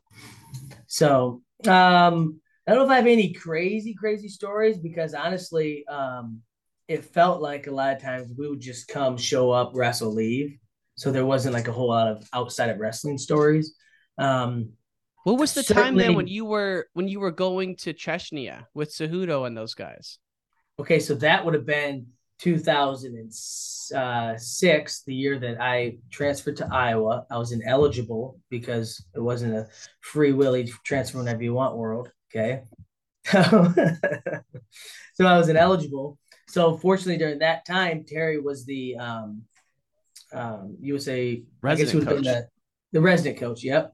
So 0.87 1.41
um 1.67 2.41
I 2.67 2.73
don't 2.73 2.79
know 2.79 2.85
if 2.85 2.91
I 2.91 2.97
have 2.97 3.07
any 3.07 3.33
crazy, 3.33 3.93
crazy 3.93 4.27
stories 4.27 4.77
because 4.77 5.13
honestly, 5.13 5.85
um, 5.87 6.41
it 6.87 7.03
felt 7.03 7.41
like 7.41 7.67
a 7.67 7.71
lot 7.71 7.95
of 7.95 8.01
times 8.01 8.31
we 8.37 8.47
would 8.47 8.59
just 8.59 8.87
come, 8.87 9.17
show 9.17 9.51
up, 9.51 9.71
wrestle, 9.73 10.13
leave. 10.13 10.57
So 10.95 11.11
there 11.11 11.25
wasn't 11.25 11.55
like 11.55 11.67
a 11.67 11.71
whole 11.71 11.87
lot 11.87 12.07
of 12.07 12.29
outside 12.33 12.69
of 12.69 12.79
wrestling 12.79 13.17
stories. 13.17 13.75
Um, 14.17 14.73
what 15.23 15.39
was 15.39 15.53
the 15.53 15.63
time 15.63 15.95
then 15.95 16.15
when 16.15 16.27
you 16.27 16.45
were 16.45 16.87
when 16.93 17.07
you 17.07 17.19
were 17.19 17.31
going 17.31 17.75
to 17.77 17.93
Chechnya 17.93 18.65
with 18.73 18.89
Cejudo 18.89 19.47
and 19.47 19.55
those 19.55 19.73
guys? 19.73 20.19
Okay, 20.79 20.99
so 20.99 21.15
that 21.15 21.43
would 21.43 21.53
have 21.53 21.65
been 21.65 22.07
2006, 22.41 25.03
the 25.03 25.13
year 25.13 25.37
that 25.39 25.61
I 25.61 25.99
transferred 26.09 26.57
to 26.57 26.67
Iowa. 26.71 27.27
I 27.29 27.37
was 27.37 27.51
ineligible 27.51 28.39
because 28.49 29.05
it 29.15 29.19
wasn't 29.19 29.53
a 29.53 29.67
free 30.01 30.33
willy 30.33 30.73
transfer 30.83 31.19
whenever 31.19 31.43
you 31.43 31.53
want 31.53 31.77
world. 31.77 32.11
Okay. 32.33 32.63
so 33.27 33.71
I 35.19 35.37
was 35.37 35.49
ineligible. 35.49 36.17
So 36.47 36.77
fortunately, 36.77 37.17
during 37.17 37.39
that 37.39 37.65
time, 37.65 38.05
Terry 38.07 38.39
was 38.39 38.63
the 38.65 38.95
um, 38.97 39.41
um, 40.33 40.77
USA 40.81 41.43
resident 41.61 42.07
coach. 42.07 42.23
The, 42.23 42.47
the, 42.91 43.01
resident 43.01 43.37
coach. 43.37 43.63
Yep. 43.63 43.93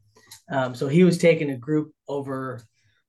Um, 0.49 0.73
so 0.73 0.87
he 0.87 1.03
was 1.03 1.17
taking 1.17 1.49
a 1.49 1.57
group 1.57 1.91
over 2.07 2.61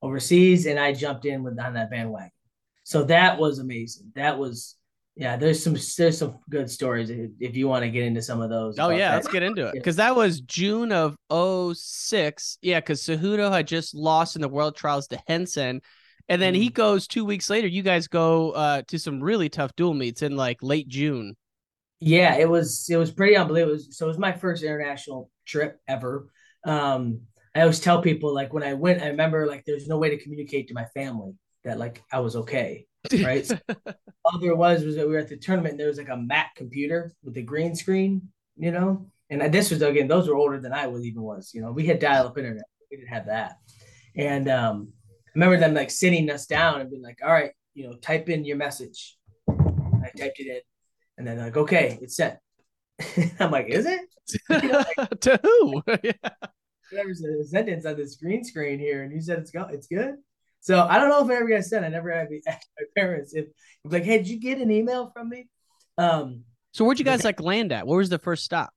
overseas, 0.03 0.67
and 0.67 0.81
I 0.81 0.93
jumped 0.93 1.27
in 1.27 1.45
with 1.45 1.61
on 1.61 1.75
that 1.75 1.91
bandwagon. 1.91 2.33
So 2.83 3.05
that 3.05 3.39
was 3.39 3.61
amazing. 3.61 4.11
That 4.17 4.37
was 4.39 4.75
yeah, 5.19 5.37
there's 5.37 5.61
some 5.61 5.77
there's 5.97 6.17
some 6.17 6.39
good 6.49 6.71
stories 6.71 7.11
if 7.11 7.57
you 7.57 7.67
want 7.67 7.83
to 7.83 7.91
get 7.91 8.05
into 8.05 8.23
some 8.23 8.41
of 8.41 8.51
those. 8.51 8.79
Oh 8.79 8.91
yeah, 8.91 9.11
that. 9.11 9.17
let's 9.17 9.29
get 9.29 9.43
into 9.43 9.67
it 9.67 9.73
because 9.73 9.97
that 9.97 10.15
was 10.15 10.41
June 10.43 10.93
of 10.93 11.17
06. 11.77 12.59
Yeah, 12.63 12.79
because 12.79 13.03
Cejudo 13.03 13.51
had 13.51 13.67
just 13.67 13.97
lost 13.97 14.37
in 14.37 14.43
the 14.43 14.49
World 14.49 14.77
Trials 14.77 15.09
to 15.09 15.21
Henson, 15.27 15.83
and 16.29 16.41
then 16.41 16.55
mm. 16.55 16.59
he 16.59 16.69
goes 16.69 17.09
two 17.09 17.25
weeks 17.25 17.51
later. 17.51 17.67
You 17.67 17.83
guys 17.83 18.07
go 18.07 18.53
uh, 18.53 18.83
to 18.87 18.97
some 18.97 19.21
really 19.21 19.49
tough 19.49 19.75
dual 19.75 19.93
meets 19.93 20.23
in 20.23 20.37
like 20.37 20.59
late 20.63 20.87
June. 20.87 21.37
Yeah, 21.99 22.37
it 22.37 22.49
was 22.49 22.87
it 22.89 22.97
was 22.97 23.11
pretty 23.11 23.37
unbelievable. 23.37 23.79
so 23.91 24.07
it 24.07 24.09
was 24.09 24.19
my 24.19 24.33
first 24.33 24.63
international 24.63 25.33
trip 25.45 25.81
ever. 25.89 26.29
Um, 26.65 27.23
I 27.57 27.63
always 27.63 27.81
tell 27.81 28.03
people 28.03 28.33
like 28.33 28.53
when 28.53 28.63
I 28.63 28.75
went, 28.75 29.03
I 29.03 29.09
remember 29.09 29.49
like 29.49 29.65
there's 29.67 29.89
no 29.89 29.99
way 29.99 30.11
to 30.11 30.23
communicate 30.23 30.69
to 30.69 30.75
my 30.75 30.85
family 30.95 31.33
that 31.65 31.77
like 31.77 32.05
I 32.13 32.21
was 32.21 32.37
okay 32.37 32.87
right? 33.23 33.47
so 33.47 33.59
all 34.25 34.39
there 34.41 34.57
was 34.57 34.85
was 34.85 34.97
that 34.97 35.07
we 35.07 35.13
were 35.13 35.21
at 35.21 35.29
the 35.29 35.37
tournament 35.37 35.73
and 35.73 35.81
there 35.81 35.89
was 35.89 35.99
like 35.99 36.09
a 36.09 36.17
Mac 36.17 36.55
computer 36.57 37.13
with 37.23 37.37
a 37.37 37.43
green 37.43 37.75
screen, 37.75 38.29
you 38.57 38.71
know. 38.71 39.07
And 39.31 39.53
this 39.53 39.71
was 39.71 39.83
again, 39.83 40.09
those 40.09 40.29
were 40.29 40.37
older 40.37 40.59
than 40.59 40.73
I 40.73 40.87
was 40.87 41.05
even 41.05 41.23
was. 41.23 41.53
You 41.53 41.61
know, 41.61 41.71
we 41.71 41.87
had 41.87 41.99
dial-up 41.99 42.39
internet. 42.39 42.65
We 42.91 42.97
didn't 42.97 43.11
have 43.11 43.27
that. 43.27 43.57
And 44.17 44.49
um, 44.49 44.93
I 45.27 45.31
remember 45.35 45.59
them 45.59 45.75
like 45.75 45.91
sitting 45.91 46.31
us 46.31 46.47
down 46.47 46.81
and 46.81 46.91
being 46.91 47.03
like, 47.03 47.19
"All 47.23 47.33
right, 47.33 47.53
you 47.75 47.87
know, 47.87 47.95
type 47.97 48.29
in 48.29 48.45
your 48.45 48.57
message." 48.57 49.17
I 49.49 50.11
typed 50.17 50.41
it 50.41 50.47
in, 50.47 50.61
and 51.19 51.27
then 51.27 51.39
like, 51.39 51.57
"Okay, 51.57 51.99
it's 52.01 52.17
sent." 52.17 52.39
I'm 53.39 53.51
like, 53.51 53.69
"Is 53.69 53.87
it?" 53.87 54.01
like, 54.49 55.11
to 55.21 55.41
who? 55.43 55.83
yeah. 56.03 56.13
There's 56.91 57.23
a 57.23 57.45
sentence 57.45 57.85
on 57.85 57.97
this 57.97 58.17
green 58.17 58.43
screen 58.45 58.79
here, 58.79 59.03
and 59.03 59.13
you 59.13 59.21
said 59.21 59.39
it's 59.39 59.51
go, 59.51 59.69
it's 59.71 59.87
good. 59.87 60.17
So 60.61 60.87
I 60.87 60.99
don't 60.99 61.09
know 61.09 61.25
if 61.25 61.31
I 61.31 61.37
ever 61.37 61.49
got 61.49 61.65
sent. 61.65 61.85
I 61.85 61.89
never 61.89 62.13
had 62.13 62.29
asked 62.47 62.69
my 62.79 62.85
parents 62.97 63.35
if, 63.35 63.47
like, 63.85 64.05
hey, 64.05 64.19
did 64.19 64.29
you 64.29 64.41
get 64.41 64.59
an 64.59 64.71
email 64.71 65.11
from 65.15 65.29
me? 65.29 65.49
Um, 65.97 66.45
so 66.73 66.85
where'd 66.85 66.99
you 66.99 67.05
guys 67.05 67.25
like 67.25 67.41
land 67.41 67.73
at? 67.73 67.87
Where 67.87 67.99
was 67.99 68.09
the 68.09 68.19
first 68.19 68.45
stop? 68.45 68.71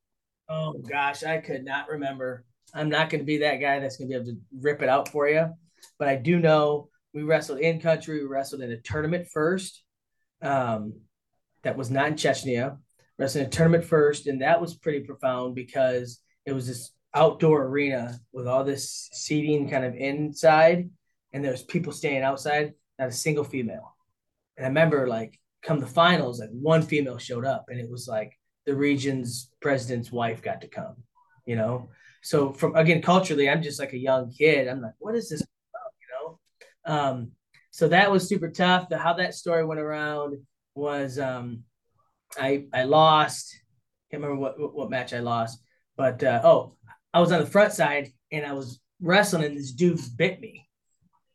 Oh 0.49 0.73
gosh, 0.73 1.23
I 1.23 1.37
could 1.37 1.63
not 1.63 1.89
remember. 1.89 2.45
I'm 2.73 2.89
not 2.89 3.09
going 3.09 3.21
to 3.21 3.25
be 3.25 3.39
that 3.39 3.57
guy 3.57 3.79
that's 3.79 3.97
going 3.97 4.09
to 4.09 4.13
be 4.13 4.21
able 4.21 4.31
to 4.31 4.39
rip 4.59 4.81
it 4.81 4.89
out 4.89 5.09
for 5.09 5.27
you, 5.27 5.49
but 5.99 6.07
I 6.07 6.15
do 6.15 6.39
know 6.39 6.89
we 7.13 7.23
wrestled 7.23 7.59
in 7.59 7.79
country. 7.79 8.19
We 8.21 8.27
wrestled 8.27 8.61
in 8.61 8.71
a 8.71 8.77
tournament 8.77 9.27
first. 9.31 9.83
Um, 10.41 11.01
that 11.63 11.77
was 11.77 11.91
not 11.91 12.07
in 12.07 12.13
Chechnya. 12.15 12.77
Wrestled 13.19 13.43
in 13.43 13.47
a 13.47 13.51
tournament 13.51 13.83
first, 13.85 14.27
and 14.27 14.41
that 14.41 14.61
was 14.61 14.75
pretty 14.75 15.01
profound 15.01 15.53
because 15.53 16.21
it 16.45 16.53
was 16.53 16.67
this 16.67 16.91
outdoor 17.13 17.65
arena 17.65 18.19
with 18.31 18.47
all 18.47 18.63
this 18.63 19.09
seating 19.11 19.69
kind 19.69 19.83
of 19.83 19.95
inside 19.95 20.89
and 21.33 21.43
there 21.43 21.51
was 21.51 21.63
people 21.63 21.93
standing 21.93 22.23
outside, 22.23 22.73
not 22.99 23.09
a 23.09 23.11
single 23.11 23.43
female. 23.43 23.95
And 24.57 24.65
I 24.65 24.69
remember 24.69 25.07
like 25.07 25.39
come 25.63 25.79
the 25.79 25.87
finals, 25.87 26.39
like 26.39 26.49
one 26.51 26.81
female 26.81 27.17
showed 27.17 27.45
up, 27.45 27.65
and 27.69 27.79
it 27.79 27.89
was 27.89 28.07
like 28.07 28.37
the 28.65 28.75
region's 28.75 29.49
president's 29.61 30.11
wife 30.11 30.41
got 30.41 30.61
to 30.61 30.67
come, 30.67 30.95
you 31.45 31.55
know. 31.55 31.89
So 32.23 32.53
from 32.53 32.75
again 32.75 33.01
culturally, 33.01 33.49
I'm 33.49 33.61
just 33.61 33.79
like 33.79 33.93
a 33.93 33.97
young 33.97 34.31
kid. 34.31 34.67
I'm 34.67 34.81
like, 34.81 34.93
what 34.99 35.15
is 35.15 35.29
this 35.29 35.41
about, 35.41 35.91
you 36.01 36.07
know? 36.87 36.93
Um, 36.93 37.31
so 37.71 37.87
that 37.87 38.11
was 38.11 38.27
super 38.27 38.49
tough. 38.49 38.89
The 38.89 38.97
how 38.97 39.13
that 39.13 39.33
story 39.33 39.65
went 39.65 39.79
around 39.79 40.37
was 40.75 41.17
um, 41.17 41.63
I 42.37 42.65
I 42.73 42.83
lost. 42.83 43.57
Can't 44.09 44.21
remember 44.21 44.41
what, 44.41 44.73
what, 44.75 44.89
match 44.89 45.13
I 45.13 45.19
lost, 45.19 45.61
but 45.95 46.21
uh, 46.21 46.41
oh, 46.43 46.75
I 47.13 47.21
was 47.21 47.31
on 47.31 47.39
the 47.39 47.45
front 47.45 47.71
side 47.71 48.09
and 48.29 48.45
I 48.45 48.51
was 48.51 48.81
wrestling, 49.01 49.45
and 49.45 49.57
this 49.57 49.71
dude 49.71 50.01
bit 50.17 50.41
me 50.41 50.67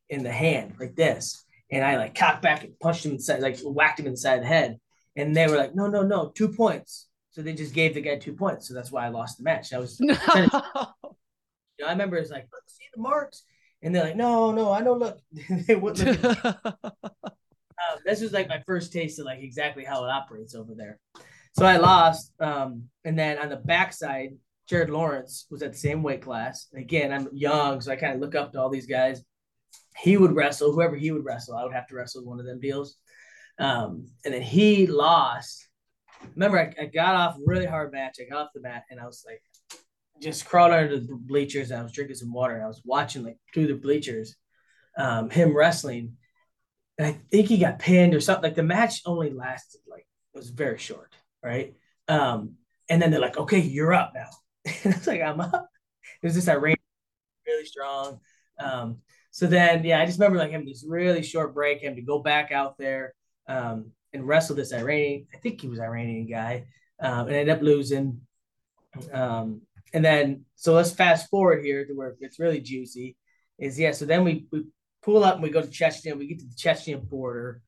in 0.09 0.23
the 0.23 0.33
hand 0.33 0.75
like 0.79 0.95
this. 0.95 1.45
And 1.71 1.85
I 1.85 1.97
like 1.97 2.15
cocked 2.15 2.43
back 2.43 2.63
and 2.63 2.79
punched 2.79 3.05
him 3.05 3.13
inside, 3.13 3.41
like 3.41 3.59
whacked 3.63 4.01
him 4.01 4.07
inside 4.07 4.43
the 4.43 4.47
head. 4.47 4.79
And 5.17 5.35
they 5.35 5.47
were 5.49 5.57
like, 5.57 5.75
no, 5.75 5.89
no, 5.89 6.03
no, 6.03 6.31
two 6.35 6.49
points. 6.49 7.09
So 7.31 7.43
they 7.43 7.55
just 7.55 7.75
gave 7.75 7.95
the 7.95 8.01
guy 8.01 8.17
two 8.17 8.35
points. 8.35 8.69
So 8.69 8.75
that's 8.75 8.93
why 8.93 9.05
I 9.05 9.09
lost 9.09 9.39
the 9.39 9.45
match. 9.45 9.73
I 9.73 9.79
was, 9.79 9.99
no. 10.01 10.15
to, 10.15 10.41
you 10.43 10.49
know, 11.85 11.87
I 11.87 11.91
remember 11.91 12.17
it's 12.17 12.31
like, 12.31 12.49
see 12.67 12.85
the 12.95 13.03
marks. 13.03 13.43
And 13.83 13.95
they're 13.95 14.05
like, 14.05 14.17
no, 14.17 14.53
no, 14.53 14.71
I 14.71 14.83
don't 14.83 14.99
look. 14.99 15.19
they 15.67 15.75
wouldn't 15.75 16.23
look. 16.23 16.45
um, 16.65 17.99
this 18.05 18.21
was 18.21 18.33
like 18.33 18.49
my 18.49 18.63
first 18.67 18.93
taste 18.93 19.19
of 19.19 19.27
like 19.27 19.41
exactly 19.41 19.85
how 19.85 20.05
it 20.05 20.11
operates 20.11 20.55
over 20.55 20.75
there. 20.75 20.99
So 21.59 21.65
I 21.65 21.79
lost. 21.79 22.33
Um, 22.41 22.85
and 23.05 23.19
then 23.19 23.39
on 23.39 23.49
the 23.49 23.57
backside, 23.57 24.37
Jared 24.69 24.91
Lawrence 24.91 25.47
was 25.51 25.63
at 25.63 25.73
the 25.73 25.79
same 25.79 26.03
weight 26.03 26.23
class. 26.23 26.69
And 26.73 26.83
again, 26.83 27.13
I'm 27.13 27.29
young, 27.33 27.81
so 27.81 27.93
I 27.93 27.97
kind 27.97 28.15
of 28.15 28.21
look 28.21 28.35
up 28.35 28.53
to 28.53 28.61
all 28.61 28.69
these 28.69 28.87
guys 28.87 29.23
he 29.97 30.17
would 30.17 30.35
wrestle 30.35 30.73
whoever 30.73 30.97
he 30.97 31.11
would 31.11 31.25
wrestle. 31.25 31.57
I 31.57 31.65
would 31.65 31.75
have 31.75 31.87
to 31.89 31.95
wrestle 31.95 32.25
one 32.25 32.39
of 32.39 32.47
them 32.47 32.61
deals. 32.61 32.97
Um, 33.59 34.09
and 34.25 34.35
then 34.35 34.43
he 34.43 34.87
lost. 34.87 35.67
Remember, 36.35 36.59
I, 36.59 36.83
I, 36.83 36.87
got 36.87 37.15
off 37.15 37.37
really 37.45 37.67
hard 37.67 37.93
match. 37.93 38.19
I 38.21 38.29
got 38.29 38.43
off 38.43 38.51
the 38.55 38.61
mat 38.61 38.85
and 38.91 39.01
I 39.01 39.07
was 39.07 39.25
like, 39.27 39.43
just 40.21 40.47
crawled 40.47 40.73
under 40.73 40.99
the 40.99 41.07
bleachers 41.15 41.71
and 41.71 41.81
I 41.81 41.83
was 41.83 41.93
drinking 41.93 42.17
some 42.17 42.33
water 42.33 42.55
and 42.55 42.65
I 42.65 42.69
was 42.69 42.83
watching 42.85 43.25
like 43.25 43.39
through 43.53 43.69
the 43.69 43.75
bleachers, 43.75 44.37
um, 44.99 45.31
him 45.31 45.57
wrestling. 45.57 46.17
And 46.99 47.07
I 47.07 47.19
think 47.31 47.49
he 47.49 47.59
got 47.59 47.79
pinned 47.79 48.15
or 48.15 48.21
something. 48.21 48.45
Like 48.45 48.55
the 48.55 48.63
match 48.63 49.03
only 49.05 49.31
lasted 49.31 49.81
like 49.89 50.07
was 50.35 50.51
very 50.51 50.79
short, 50.79 51.15
right? 51.43 51.75
Um, 52.09 52.55
and 52.89 53.03
then 53.03 53.11
they're 53.11 53.21
like, 53.21 53.37
"Okay, 53.37 53.59
you're 53.59 53.93
up 53.93 54.13
now." 54.15 54.31
and 54.85 54.95
I 54.95 54.97
was 54.97 55.07
like, 55.07 55.21
"I'm 55.21 55.41
up." 55.41 55.69
It 56.23 56.27
was 56.27 56.35
just 56.35 56.49
Iranian, 56.49 56.79
really 57.47 57.67
strong. 57.67 58.21
Um, 58.59 58.99
so 59.37 59.47
then, 59.47 59.85
yeah, 59.85 60.01
I 60.01 60.07
just 60.07 60.19
remember 60.19 60.39
like 60.39 60.53
having 60.53 60.67
this 60.67 60.83
really 60.89 61.23
short 61.23 61.53
break, 61.53 61.83
having 61.83 61.97
to 61.97 62.01
go 62.01 62.21
back 62.21 62.53
out 62.53 62.79
there 62.79 63.13
um, 63.47 63.91
and 64.15 64.27
wrestle 64.27 64.57
this 64.57 64.73
Iranian. 64.73 65.27
I 65.35 65.37
think 65.37 65.61
he 65.61 65.69
was 65.69 65.79
Iranian 65.79 66.27
guy, 66.27 66.65
um, 67.03 67.27
and 67.27 67.37
ended 67.37 67.55
up 67.55 67.61
losing. 67.61 68.23
Um, 69.13 69.61
and 69.93 70.03
then, 70.03 70.47
so 70.55 70.73
let's 70.73 70.91
fast 70.91 71.29
forward 71.29 71.63
here 71.63 71.85
to 71.85 71.93
where 71.93 72.17
it's 72.21 72.39
really 72.39 72.61
juicy. 72.61 73.15
Is 73.59 73.79
yeah. 73.79 73.93
So 73.93 74.07
then 74.07 74.25
we 74.25 74.47
we 74.51 74.65
pull 75.03 75.23
up 75.23 75.35
and 75.35 75.43
we 75.43 75.51
go 75.51 75.61
to 75.61 75.69
Chechnya. 75.69 76.17
We 76.17 76.29
get 76.29 76.39
to 76.39 76.47
the 76.47 76.57
Chechen 76.57 77.01
border, 77.01 77.61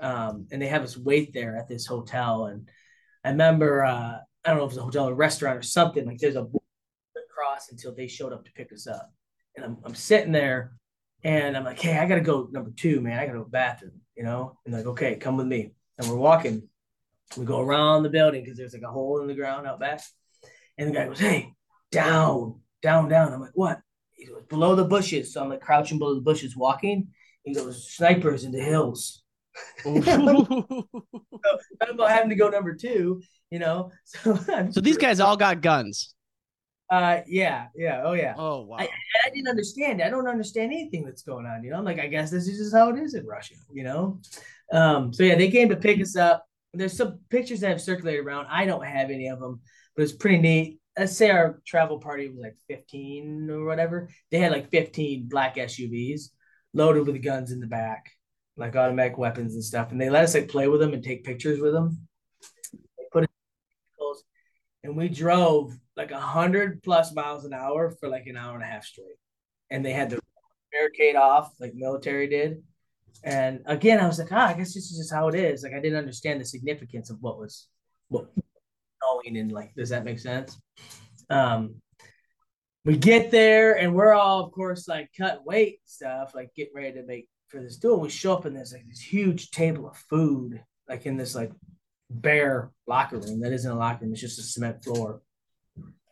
um, 0.00 0.48
and 0.50 0.60
they 0.60 0.66
have 0.66 0.82
us 0.82 0.96
wait 0.96 1.32
there 1.32 1.56
at 1.56 1.68
this 1.68 1.86
hotel. 1.86 2.46
And 2.46 2.68
I 3.24 3.30
remember, 3.30 3.84
uh, 3.84 4.16
I 4.44 4.48
don't 4.48 4.56
know 4.56 4.64
if 4.64 4.72
it 4.72 4.74
was 4.74 4.78
a 4.78 4.82
hotel 4.82 5.08
or 5.08 5.14
restaurant 5.14 5.56
or 5.56 5.62
something. 5.62 6.04
Like 6.04 6.18
there's 6.18 6.34
a 6.34 6.48
cross 7.32 7.70
until 7.70 7.94
they 7.94 8.08
showed 8.08 8.32
up 8.32 8.44
to 8.44 8.52
pick 8.54 8.72
us 8.72 8.88
up. 8.88 9.12
And 9.54 9.64
I'm 9.64 9.76
I'm 9.84 9.94
sitting 9.94 10.32
there, 10.32 10.72
and 11.24 11.56
I'm 11.56 11.64
like, 11.64 11.80
hey, 11.80 11.96
I 11.96 12.06
gotta 12.06 12.20
go 12.20 12.48
number 12.50 12.70
two, 12.70 13.00
man. 13.00 13.18
I 13.18 13.26
gotta 13.26 13.38
go 13.38 13.44
to 13.44 13.50
the 13.50 13.50
bathroom, 13.50 14.00
you 14.16 14.24
know. 14.24 14.58
And 14.64 14.74
like, 14.74 14.86
okay, 14.86 15.16
come 15.16 15.36
with 15.36 15.46
me. 15.46 15.72
And 15.98 16.08
we're 16.08 16.16
walking. 16.16 16.68
We 17.36 17.44
go 17.44 17.60
around 17.60 18.02
the 18.02 18.10
building 18.10 18.42
because 18.42 18.58
there's 18.58 18.74
like 18.74 18.82
a 18.82 18.90
hole 18.90 19.20
in 19.20 19.28
the 19.28 19.34
ground 19.34 19.66
out 19.66 19.80
back. 19.80 20.02
And 20.76 20.88
the 20.88 20.94
guy 20.94 21.06
goes, 21.06 21.20
hey, 21.20 21.54
down, 21.90 22.60
down, 22.82 23.08
down. 23.08 23.32
I'm 23.32 23.40
like, 23.40 23.52
what? 23.54 23.80
He 24.12 24.26
goes, 24.26 24.42
below 24.48 24.74
the 24.74 24.84
bushes. 24.84 25.32
So 25.32 25.42
I'm 25.42 25.48
like 25.48 25.60
crouching 25.60 25.98
below 25.98 26.14
the 26.14 26.20
bushes 26.20 26.56
walking. 26.56 27.08
He 27.44 27.54
goes, 27.54 27.92
snipers 27.92 28.44
in 28.44 28.52
the 28.52 28.60
hills. 28.60 29.22
so 29.84 29.90
I'm 31.80 31.90
about 31.90 32.10
having 32.10 32.30
to 32.30 32.36
go 32.36 32.48
number 32.48 32.74
two, 32.74 33.22
you 33.50 33.58
know. 33.58 33.90
So, 34.04 34.36
so 34.70 34.80
these 34.80 34.98
guys 34.98 35.20
all 35.20 35.36
got 35.36 35.60
guns. 35.60 36.14
Uh, 36.92 37.22
yeah, 37.26 37.68
yeah, 37.74 38.02
oh 38.04 38.12
yeah. 38.12 38.34
Oh 38.36 38.60
wow. 38.64 38.76
I, 38.78 38.82
I 39.24 39.30
didn't 39.30 39.48
understand. 39.48 40.02
I 40.02 40.10
don't 40.10 40.28
understand 40.28 40.72
anything 40.72 41.04
that's 41.04 41.22
going 41.22 41.46
on. 41.46 41.64
You 41.64 41.70
know, 41.70 41.78
I'm 41.78 41.86
like, 41.86 41.98
I 41.98 42.06
guess 42.06 42.30
this 42.30 42.46
is 42.46 42.58
just 42.58 42.74
how 42.74 42.90
it 42.90 42.98
is 42.98 43.14
in 43.14 43.24
Russia. 43.24 43.54
You 43.72 43.84
know. 43.84 44.20
Um. 44.70 45.10
So 45.10 45.22
yeah, 45.22 45.36
they 45.36 45.50
came 45.50 45.70
to 45.70 45.76
pick 45.76 46.02
us 46.02 46.16
up. 46.16 46.46
There's 46.74 46.94
some 46.96 47.20
pictures 47.30 47.60
that 47.60 47.70
have 47.70 47.80
circulated 47.80 48.26
around. 48.26 48.46
I 48.50 48.66
don't 48.66 48.84
have 48.84 49.08
any 49.08 49.28
of 49.28 49.40
them, 49.40 49.60
but 49.96 50.02
it's 50.02 50.12
pretty 50.12 50.38
neat 50.38 50.78
let's 50.98 51.16
say 51.16 51.30
our 51.30 51.60
travel 51.66 51.98
party 51.98 52.28
was 52.28 52.38
like 52.38 52.56
15 52.68 53.48
or 53.50 53.64
whatever. 53.64 54.10
They 54.30 54.38
had 54.38 54.52
like 54.52 54.70
15 54.70 55.28
black 55.28 55.56
SUVs 55.56 56.28
loaded 56.74 57.06
with 57.06 57.22
guns 57.22 57.50
in 57.50 57.60
the 57.60 57.66
back, 57.66 58.10
like 58.56 58.76
automatic 58.76 59.18
weapons 59.18 59.54
and 59.54 59.64
stuff. 59.64 59.90
And 59.90 60.00
they 60.00 60.10
let 60.10 60.24
us 60.24 60.34
like 60.34 60.48
play 60.48 60.68
with 60.68 60.80
them 60.80 60.92
and 60.92 61.02
take 61.02 61.24
pictures 61.24 61.60
with 61.60 61.72
them. 61.72 62.06
And 64.84 64.96
we 64.96 65.08
drove 65.08 65.72
like 65.96 66.10
a 66.10 66.20
hundred 66.20 66.82
plus 66.82 67.14
miles 67.14 67.44
an 67.44 67.52
hour 67.52 67.90
for 67.90 68.08
like 68.08 68.26
an 68.26 68.36
hour 68.36 68.54
and 68.54 68.62
a 68.62 68.66
half 68.66 68.84
straight. 68.84 69.16
And 69.70 69.84
they 69.84 69.92
had 69.92 70.10
the 70.10 70.20
barricade 70.72 71.16
off, 71.16 71.52
like 71.60 71.74
military 71.74 72.28
did. 72.28 72.62
And 73.22 73.60
again, 73.66 74.00
I 74.00 74.06
was 74.06 74.18
like, 74.18 74.32
ah, 74.32 74.48
I 74.48 74.54
guess 74.54 74.74
this 74.74 74.90
is 74.90 74.98
just 74.98 75.12
how 75.12 75.28
it 75.28 75.34
is. 75.34 75.62
Like 75.62 75.74
I 75.74 75.80
didn't 75.80 75.98
understand 75.98 76.40
the 76.40 76.44
significance 76.44 77.10
of 77.10 77.18
what 77.20 77.38
was 77.38 77.68
what 78.08 78.28
knowing 79.02 79.36
and 79.36 79.52
like, 79.52 79.74
does 79.74 79.90
that 79.90 80.04
make 80.04 80.18
sense? 80.18 80.60
Um, 81.30 81.76
we 82.84 82.96
get 82.96 83.30
there 83.30 83.78
and 83.78 83.94
we're 83.94 84.12
all, 84.12 84.44
of 84.44 84.52
course, 84.52 84.88
like 84.88 85.10
cut 85.16 85.44
weight 85.44 85.80
stuff, 85.84 86.34
like 86.34 86.50
getting 86.56 86.74
ready 86.74 86.92
to 86.94 87.06
make 87.06 87.28
for 87.48 87.60
this 87.60 87.76
duel. 87.76 88.00
We 88.00 88.08
show 88.08 88.34
up 88.34 88.44
and 88.44 88.56
there's 88.56 88.72
like 88.72 88.88
this 88.88 89.00
huge 89.00 89.50
table 89.50 89.88
of 89.88 89.96
food, 90.10 90.60
like 90.88 91.06
in 91.06 91.16
this 91.16 91.34
like 91.34 91.52
bare 92.14 92.70
locker 92.86 93.18
room 93.18 93.40
that 93.40 93.52
isn't 93.52 93.70
a 93.70 93.74
locker 93.74 94.04
room, 94.04 94.12
it's 94.12 94.20
just 94.20 94.38
a 94.38 94.42
cement 94.42 94.84
floor. 94.84 95.20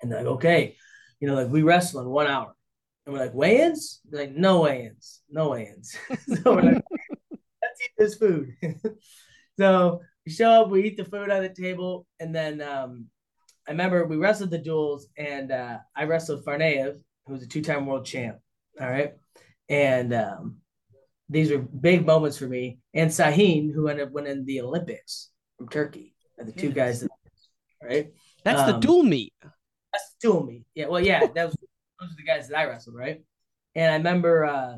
And 0.02 0.10
like, 0.10 0.26
okay, 0.26 0.76
you 1.20 1.28
know, 1.28 1.34
like 1.34 1.48
we 1.48 1.62
wrestle 1.62 2.00
in 2.00 2.08
one 2.08 2.26
hour. 2.26 2.54
And 3.06 3.14
we're 3.14 3.20
like, 3.20 3.34
weigh-ins? 3.34 4.00
They're 4.08 4.26
like, 4.26 4.36
no 4.36 4.62
weigh-ins, 4.62 5.22
no 5.30 5.50
weigh-ins. 5.50 5.96
so 6.26 6.54
we're 6.54 6.62
like, 6.62 6.84
let's 7.30 7.80
eat 7.82 7.90
this 7.98 8.14
food. 8.14 8.54
so 9.58 10.00
we 10.24 10.32
show 10.32 10.62
up, 10.62 10.70
we 10.70 10.84
eat 10.84 10.96
the 10.96 11.04
food 11.04 11.30
on 11.30 11.42
the 11.42 11.48
table, 11.48 12.06
and 12.18 12.34
then 12.34 12.60
um, 12.60 13.06
I 13.66 13.72
remember 13.72 14.06
we 14.06 14.16
wrestled 14.16 14.50
the 14.50 14.58
duels, 14.58 15.08
and 15.16 15.50
uh, 15.50 15.78
I 15.96 16.04
wrestled 16.04 16.44
Farnaev, 16.44 16.98
who 17.26 17.32
was 17.32 17.42
a 17.42 17.48
two-time 17.48 17.86
world 17.86 18.04
champ. 18.04 18.36
All 18.80 18.88
right, 18.88 19.14
and 19.68 20.12
um, 20.12 20.56
these 21.28 21.50
were 21.50 21.58
big 21.58 22.04
moments 22.04 22.36
for 22.36 22.46
me. 22.46 22.80
And 22.92 23.10
Sahin, 23.10 23.72
who 23.72 23.88
ended 23.88 24.08
up 24.08 24.12
winning 24.12 24.44
the 24.44 24.60
Olympics 24.60 25.30
from 25.60 25.68
Turkey, 25.68 26.14
are 26.38 26.46
the 26.46 26.52
two 26.52 26.70
guys. 26.70 27.00
That, 27.00 27.10
right, 27.84 28.12
that's 28.44 28.62
um, 28.62 28.72
the 28.72 28.78
dual 28.78 29.02
meet. 29.02 29.34
That's 29.42 30.16
the 30.20 30.28
dual 30.28 30.46
meet. 30.46 30.64
Yeah, 30.74 30.86
well, 30.86 31.04
yeah, 31.04 31.20
that 31.20 31.46
was 31.46 31.54
those 32.00 32.12
are 32.12 32.16
the 32.16 32.24
guys 32.24 32.48
that 32.48 32.58
I 32.58 32.64
wrestled, 32.64 32.96
right? 32.96 33.22
And 33.74 33.92
I 33.92 33.96
remember 33.96 34.46
uh, 34.46 34.76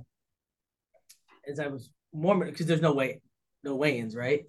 as 1.46 1.60
I 1.60 1.68
was 1.68 1.88
warming 2.10 2.50
because 2.50 2.66
there's 2.66 2.80
no 2.80 2.94
way, 2.94 3.20
no 3.62 3.76
weigh-ins, 3.76 4.16
right? 4.16 4.42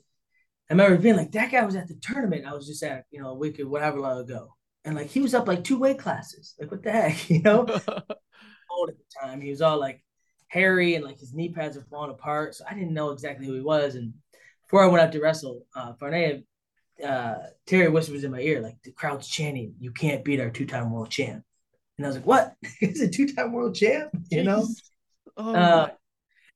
I 0.70 0.74
remember 0.74 0.98
being 0.98 1.18
like, 1.18 1.34
that 1.34 1.52
guy 1.52 1.64
was 1.64 1.76
at 1.76 1.88
the 1.88 2.00
tournament. 2.02 2.48
I 2.48 2.54
was 2.54 2.66
just 2.66 2.82
at, 2.82 3.06
you 3.12 3.22
know, 3.22 3.30
a 3.30 3.36
week 3.36 3.60
or 3.60 3.68
whatever 3.68 4.00
long 4.00 4.20
ago. 4.20 4.56
And 4.86 4.96
like, 4.96 5.08
he 5.08 5.22
was 5.22 5.36
up 5.36 5.48
like 5.48 5.64
two 5.64 5.78
weight 5.78 6.00
classes. 6.00 6.56
Like, 6.60 6.72
what 6.72 6.82
the 6.82 6.92
heck, 6.92 7.30
you 7.30 7.44
know? 7.44 7.60
old 8.72 8.90
at 8.90 8.96
the 8.98 9.04
time. 9.22 9.40
He 9.40 9.52
was 9.52 9.62
all 9.62 9.80
like 9.80 10.04
hairy 10.48 10.96
and 10.96 11.06
like 11.06 11.20
his 11.20 11.34
knee 11.34 11.50
pads 11.50 11.78
were 11.78 11.84
falling 11.84 12.12
apart. 12.12 12.56
So 12.56 12.66
I 12.70 12.74
didn't 12.74 12.94
know 12.94 13.12
exactly 13.12 13.46
who 13.46 13.54
he 13.54 13.62
was. 13.62 13.96
And 13.96 14.14
before 14.66 14.84
I 14.84 14.88
went 14.88 15.04
out 15.04 15.12
to 15.12 15.22
wrestle, 15.22 15.66
uh, 15.76 15.94
Farnay, 15.94 16.44
uh, 17.04 17.36
Terry 17.66 17.90
whispers 17.90 18.24
in 18.24 18.32
my 18.32 18.40
ear, 18.40 18.62
like, 18.62 18.82
the 18.84 18.92
crowd's 18.92 19.28
chanting, 19.28 19.76
you 19.80 19.92
can't 19.92 20.24
beat 20.24 20.40
our 20.40 20.50
two 20.50 20.66
time 20.66 20.92
world 20.92 21.10
champ. 21.10 21.44
And 21.98 22.06
I 22.06 22.10
was 22.10 22.18
like, 22.18 22.26
what? 22.26 22.56
He's 22.80 23.02
a 23.02 23.10
two 23.10 23.28
time 23.28 23.52
world 23.52 23.76
champ, 23.76 24.10
you 24.30 24.44
know? 24.44 24.68
Oh, 25.38 25.56
uh, 25.56 25.90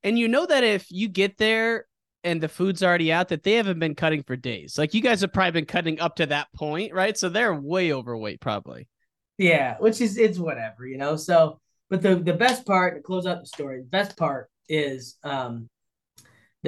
and 0.04 0.18
you 0.18 0.28
know 0.28 0.46
that 0.46 0.64
if 0.64 0.92
you 0.92 1.08
get 1.08 1.38
there 1.38 1.86
and 2.24 2.42
the 2.42 2.50
food's 2.50 2.84
already 2.84 3.12
out 3.12 3.30
that 3.30 3.44
they 3.44 3.54
haven't 3.54 3.80
been 3.80 3.96
cutting 3.96 4.24
for 4.24 4.36
days. 4.36 4.78
Like 4.78 4.94
you 4.94 5.02
guys 5.02 5.22
have 5.22 5.32
probably 5.34 5.52
been 5.52 5.66
cutting 5.66 6.00
up 6.00 6.18
to 6.18 6.26
that 6.28 6.48
point, 6.54 6.94
right? 6.94 7.18
So 7.18 7.30
they're 7.30 7.54
way 7.54 7.94
overweight, 7.94 8.42
probably. 8.42 8.88
Yeah, 9.38 9.78
which 9.80 10.02
is 10.02 10.18
it's 10.18 10.40
whatever, 10.40 10.86
you 10.86 10.98
know. 10.98 11.16
So, 11.16 11.60
but 11.90 12.02
the 12.02 12.16
the 12.16 12.34
best 12.34 12.66
part 12.66 12.96
to 12.96 13.02
close 13.02 13.26
out 13.26 13.42
the 13.42 13.48
story, 13.48 13.80
the 13.80 13.88
best 13.88 14.18
part 14.18 14.50
is 14.68 15.18
um 15.24 15.70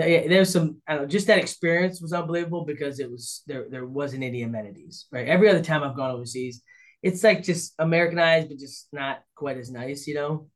there's 0.05 0.51
some 0.51 0.81
I 0.87 0.93
don't 0.93 1.03
know, 1.03 1.07
just 1.07 1.27
that 1.27 1.39
experience 1.39 2.01
was 2.01 2.13
unbelievable 2.13 2.65
because 2.65 2.99
it 2.99 3.09
was 3.09 3.43
there 3.47 3.67
there 3.69 3.85
wasn't 3.85 4.23
any 4.23 4.43
amenities, 4.43 5.05
right? 5.11 5.27
Every 5.27 5.49
other 5.49 5.63
time 5.63 5.83
I've 5.83 5.95
gone 5.95 6.11
overseas, 6.11 6.61
it's 7.01 7.23
like 7.23 7.43
just 7.43 7.73
Americanized, 7.79 8.49
but 8.49 8.59
just 8.59 8.87
not 8.91 9.21
quite 9.35 9.57
as 9.57 9.71
nice, 9.71 10.07
you 10.07 10.15
know. 10.15 10.49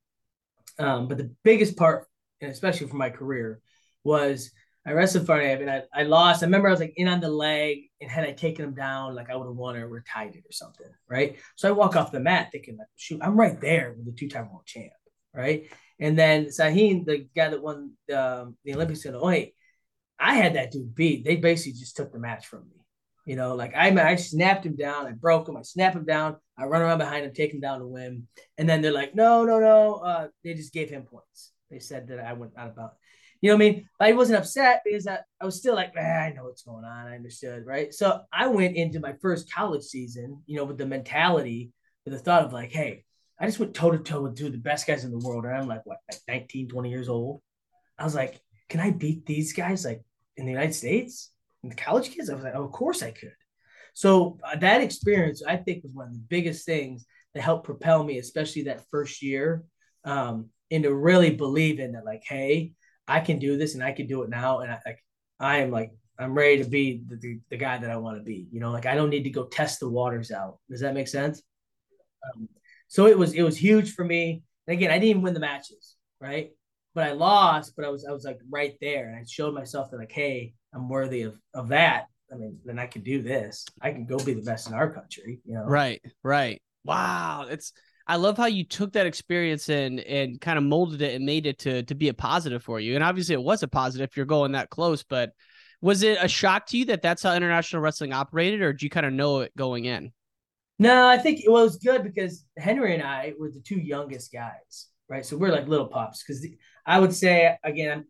Um, 0.80 1.08
but 1.08 1.18
the 1.18 1.34
biggest 1.44 1.78
part, 1.78 2.08
and 2.42 2.52
especially 2.52 2.88
for 2.88 2.96
my 2.96 3.10
career, 3.10 3.62
was 4.04 4.52
I 4.86 4.92
wrestled 4.92 5.26
Farnab 5.26 5.62
and 5.62 5.70
I, 5.70 5.84
I 5.94 6.04
lost. 6.04 6.44
I 6.44 6.46
remember 6.46 6.68
I 6.68 6.72
was 6.72 6.80
like 6.82 6.94
in 6.98 7.08
on 7.08 7.22
the 7.22 7.30
leg, 7.30 7.84
and 8.02 8.12
had 8.12 8.26
I 8.26 8.34
taken 8.34 8.66
him 8.66 8.74
down, 8.74 9.16
like 9.16 9.30
I 9.30 9.36
would 9.36 9.48
have 9.48 9.56
won 9.56 9.78
or 9.78 9.88
retired 9.88 10.36
it 10.36 10.44
or 10.48 10.52
something, 10.52 10.88
right? 11.08 11.38
So 11.56 11.70
I 11.70 11.72
walk 11.72 11.96
off 11.96 12.12
the 12.12 12.20
mat 12.20 12.50
thinking, 12.52 12.78
like, 12.78 12.88
shoot, 12.98 13.22
I'm 13.24 13.40
right 13.40 13.60
there 13.62 13.94
with 13.96 14.06
the 14.06 14.12
two-time 14.12 14.52
world 14.52 14.66
champ, 14.66 14.92
right? 15.34 15.70
And 16.04 16.20
then 16.20 16.48
Sahin, 16.48 17.06
the 17.06 17.30
guy 17.34 17.48
that 17.48 17.64
won 17.64 17.92
um, 18.14 18.58
the 18.66 18.76
Olympics, 18.76 19.06
"Oh, 19.06 19.30
hey, 19.30 19.54
I 20.20 20.36
had 20.36 20.56
that 20.56 20.72
dude 20.72 20.94
beat. 20.94 21.24
They 21.24 21.38
basically 21.38 21.80
just 21.80 21.96
took 21.96 22.12
the 22.12 22.20
match 22.20 22.46
from 22.46 22.66
me. 22.68 22.76
You 23.26 23.38
know, 23.38 23.56
like 23.56 23.74
I, 23.74 23.88
I 24.12 24.16
snapped 24.18 24.66
him 24.66 24.76
down, 24.76 25.08
I 25.08 25.12
broke 25.12 25.48
him, 25.48 25.56
I 25.56 25.62
snap 25.62 25.94
him 25.94 26.04
down, 26.04 26.36
I 26.58 26.66
run 26.66 26.82
around 26.82 26.98
behind 26.98 27.24
him, 27.24 27.34
take 27.34 27.54
him 27.54 27.62
down 27.62 27.80
to 27.80 27.88
win. 27.88 28.28
And 28.58 28.68
then 28.68 28.82
they're 28.82 28.92
like, 28.92 29.16
no, 29.16 29.46
no, 29.46 29.62
no. 29.62 29.96
Uh, 29.96 30.28
they 30.44 30.56
just 30.56 30.74
gave 30.74 30.90
him 30.90 31.04
points. 31.04 31.54
They 31.72 31.80
said 31.80 32.10
that 32.10 32.20
I 32.20 32.34
went 32.34 32.52
out 32.58 32.68
of 32.68 32.76
bounds. 32.76 32.96
You 33.40 33.52
know 33.52 33.56
what 33.56 33.66
I 33.66 33.70
mean? 33.70 33.90
But 33.98 34.10
I 34.10 34.12
wasn't 34.12 34.40
upset 34.40 34.82
because 34.84 35.08
I, 35.08 35.20
I 35.40 35.46
was 35.46 35.56
still 35.56 35.74
like, 35.74 35.94
ah, 35.98 36.02
I 36.02 36.34
know 36.34 36.44
what's 36.44 36.64
going 36.64 36.84
on. 36.84 37.08
I 37.08 37.16
understood, 37.16 37.66
right? 37.66 37.94
So 37.94 38.20
I 38.34 38.48
went 38.48 38.76
into 38.76 39.00
my 39.00 39.14
first 39.22 39.50
college 39.50 39.84
season, 39.84 40.44
you 40.48 40.58
know, 40.58 40.66
with 40.66 40.78
the 40.78 40.86
mentality, 40.86 41.72
with 42.04 42.14
the 42.14 42.20
thought 42.20 42.44
of 42.44 42.52
like, 42.52 42.74
hey, 42.74 43.06
I 43.40 43.46
just 43.46 43.60
went 43.60 43.74
toe 43.74 43.92
to 43.92 43.98
toe 43.98 44.22
with 44.22 44.38
two 44.38 44.48
of 44.48 44.52
the 44.52 44.58
best 44.58 44.88
guys 44.88 45.04
in 45.04 45.12
the 45.12 45.26
world. 45.26 45.46
And 45.46 45.56
I'm 45.56 45.68
like, 45.68 45.86
what, 45.86 45.98
like 46.10 46.22
19, 46.28 46.70
20 46.70 46.90
years 46.90 47.10
old? 47.10 47.42
I 47.98 48.04
was 48.04 48.16
like, 48.16 48.40
can 48.70 48.80
I 48.80 48.92
beat 48.92 49.26
these 49.26 49.54
guys 49.54 49.86
like 49.86 50.02
in 50.38 50.46
the 50.46 50.52
United 50.52 50.74
States? 50.74 51.32
And 51.62 51.72
the 51.72 51.76
college 51.76 52.12
kids? 52.12 52.30
I 52.30 52.36
was 52.36 52.44
like, 52.44 52.56
oh, 52.56 52.64
of 52.64 52.72
course 52.72 53.04
I 53.04 53.12
could. 53.12 53.34
So 53.94 54.40
uh, 54.44 54.58
that 54.58 54.82
experience, 54.82 55.44
I 55.48 55.58
think, 55.58 55.84
was 55.84 55.94
one 55.94 56.08
of 56.08 56.14
the 56.14 56.26
biggest 56.28 56.66
things 56.66 57.06
that 57.34 57.42
helped 57.42 57.66
propel 57.66 58.04
me, 58.04 58.18
especially 58.18 58.64
that 58.64 58.86
first 58.90 59.22
year, 59.22 59.64
um, 60.04 60.50
into 60.70 60.94
really 60.94 61.32
believing 61.32 61.94
that, 61.94 62.06
like, 62.06 62.24
hey, 62.28 62.74
I 63.08 63.20
can 63.20 63.40
do 63.40 63.58
this 63.58 63.76
and 63.76 63.84
I 63.84 63.92
can 63.92 64.08
do 64.08 64.24
it 64.24 64.30
now. 64.30 64.60
And 64.60 64.72
I 64.72 64.80
like 64.86 65.04
I 65.40 65.58
am 65.58 65.72
like 65.72 65.92
I'm 66.20 66.34
ready 66.34 66.64
to 66.64 66.70
be 66.70 67.04
the, 67.08 67.16
the, 67.18 67.40
the 67.50 67.58
guy 67.58 67.78
that 67.78 67.90
I 67.90 67.98
want 67.98 68.18
to 68.18 68.24
be. 68.24 68.48
You 68.52 68.60
know, 68.60 68.72
like 68.72 68.86
I 68.86 68.96
don't 68.96 69.10
need 69.10 69.24
to 69.24 69.30
go 69.30 69.46
test 69.46 69.80
the 69.80 69.90
waters 69.90 70.32
out. 70.32 70.60
Does 70.70 70.82
that 70.82 70.94
make 70.94 71.08
sense? 71.08 71.42
Um, 72.36 72.48
so 72.88 73.08
it 73.08 73.18
was 73.18 73.34
it 73.34 73.44
was 73.44 73.58
huge 73.58 73.94
for 73.94 74.06
me. 74.06 74.44
And 74.68 74.78
again, 74.78 74.92
I 74.92 74.96
didn't 74.96 75.10
even 75.10 75.22
win 75.22 75.34
the 75.34 75.40
matches, 75.40 75.96
right? 76.20 76.52
But 76.96 77.06
I 77.06 77.12
lost, 77.14 77.74
but 77.76 77.86
I 77.86 77.90
was 77.90 78.06
I 78.06 78.12
was 78.12 78.24
like 78.24 78.40
right 78.50 78.76
there, 78.82 79.08
and 79.08 79.16
I 79.16 79.24
showed 79.28 79.54
myself 79.54 79.92
that 79.92 79.98
like, 79.98 80.12
hey, 80.12 80.54
I'm 80.74 80.90
worthy 80.90 81.24
of 81.24 81.40
of 81.54 81.70
that. 81.70 82.08
I 82.32 82.36
mean, 82.36 82.60
then 82.66 82.80
I 82.80 82.88
can 82.88 83.04
do 83.04 83.22
this. 83.22 83.66
I 83.82 83.92
can 83.92 84.06
go 84.06 84.18
be 84.18 84.34
the 84.34 84.42
best 84.42 84.68
in 84.68 84.74
our 84.74 84.92
country, 84.92 85.40
you 85.46 85.54
know. 85.54 85.66
Right, 85.66 86.02
right. 86.24 86.62
Wow, 86.84 87.48
it's 87.50 87.74
I 88.06 88.18
love 88.18 88.38
how 88.38 88.48
you 88.48 88.66
took 88.66 88.94
that 88.94 89.06
experience 89.06 89.70
and 89.70 90.00
and 90.02 90.40
kind 90.42 90.58
of 90.58 90.64
molded 90.64 91.02
it 91.02 91.16
and 91.16 91.26
made 91.26 91.46
it 91.46 91.60
to 91.60 91.84
to 91.84 91.96
be 91.96 92.10
a 92.10 92.14
positive 92.14 92.64
for 92.64 92.80
you. 92.80 92.96
And 92.96 93.04
obviously, 93.04 93.34
it 93.34 93.44
was 93.44 93.64
a 93.64 93.68
positive 93.68 94.10
if 94.10 94.18
you're 94.18 94.26
going 94.26 94.54
that 94.54 94.70
close. 94.70 95.04
But 95.04 95.32
was 95.82 96.04
it 96.04 96.18
a 96.22 96.28
shock 96.28 96.68
to 96.68 96.78
you 96.78 96.86
that 96.86 97.02
that's 97.02 97.24
how 97.24 97.34
international 97.34 97.82
wrestling 97.82 98.14
operated, 98.14 98.62
or 98.62 98.74
did 98.74 98.84
you 98.84 98.90
kind 98.90 99.06
of 99.06 99.14
know 99.14 99.42
it 99.42 99.56
going 99.56 99.86
in? 99.86 100.12
No, 100.84 101.08
I 101.08 101.18
think 101.18 101.42
it 101.42 101.50
was 101.50 101.78
good 101.78 102.04
because 102.04 102.46
Henry 102.58 102.94
and 102.94 103.04
I 103.04 103.34
were 103.40 103.50
the 103.50 103.62
two 103.62 103.80
youngest 103.80 104.32
guys, 104.32 104.88
right? 105.10 105.26
So 105.26 105.38
we're 105.38 105.52
like 105.52 105.68
little 105.68 105.88
pups. 105.88 106.24
Because 106.24 106.46
I 106.86 107.00
would 107.00 107.14
say 107.14 107.58
again, 107.64 108.06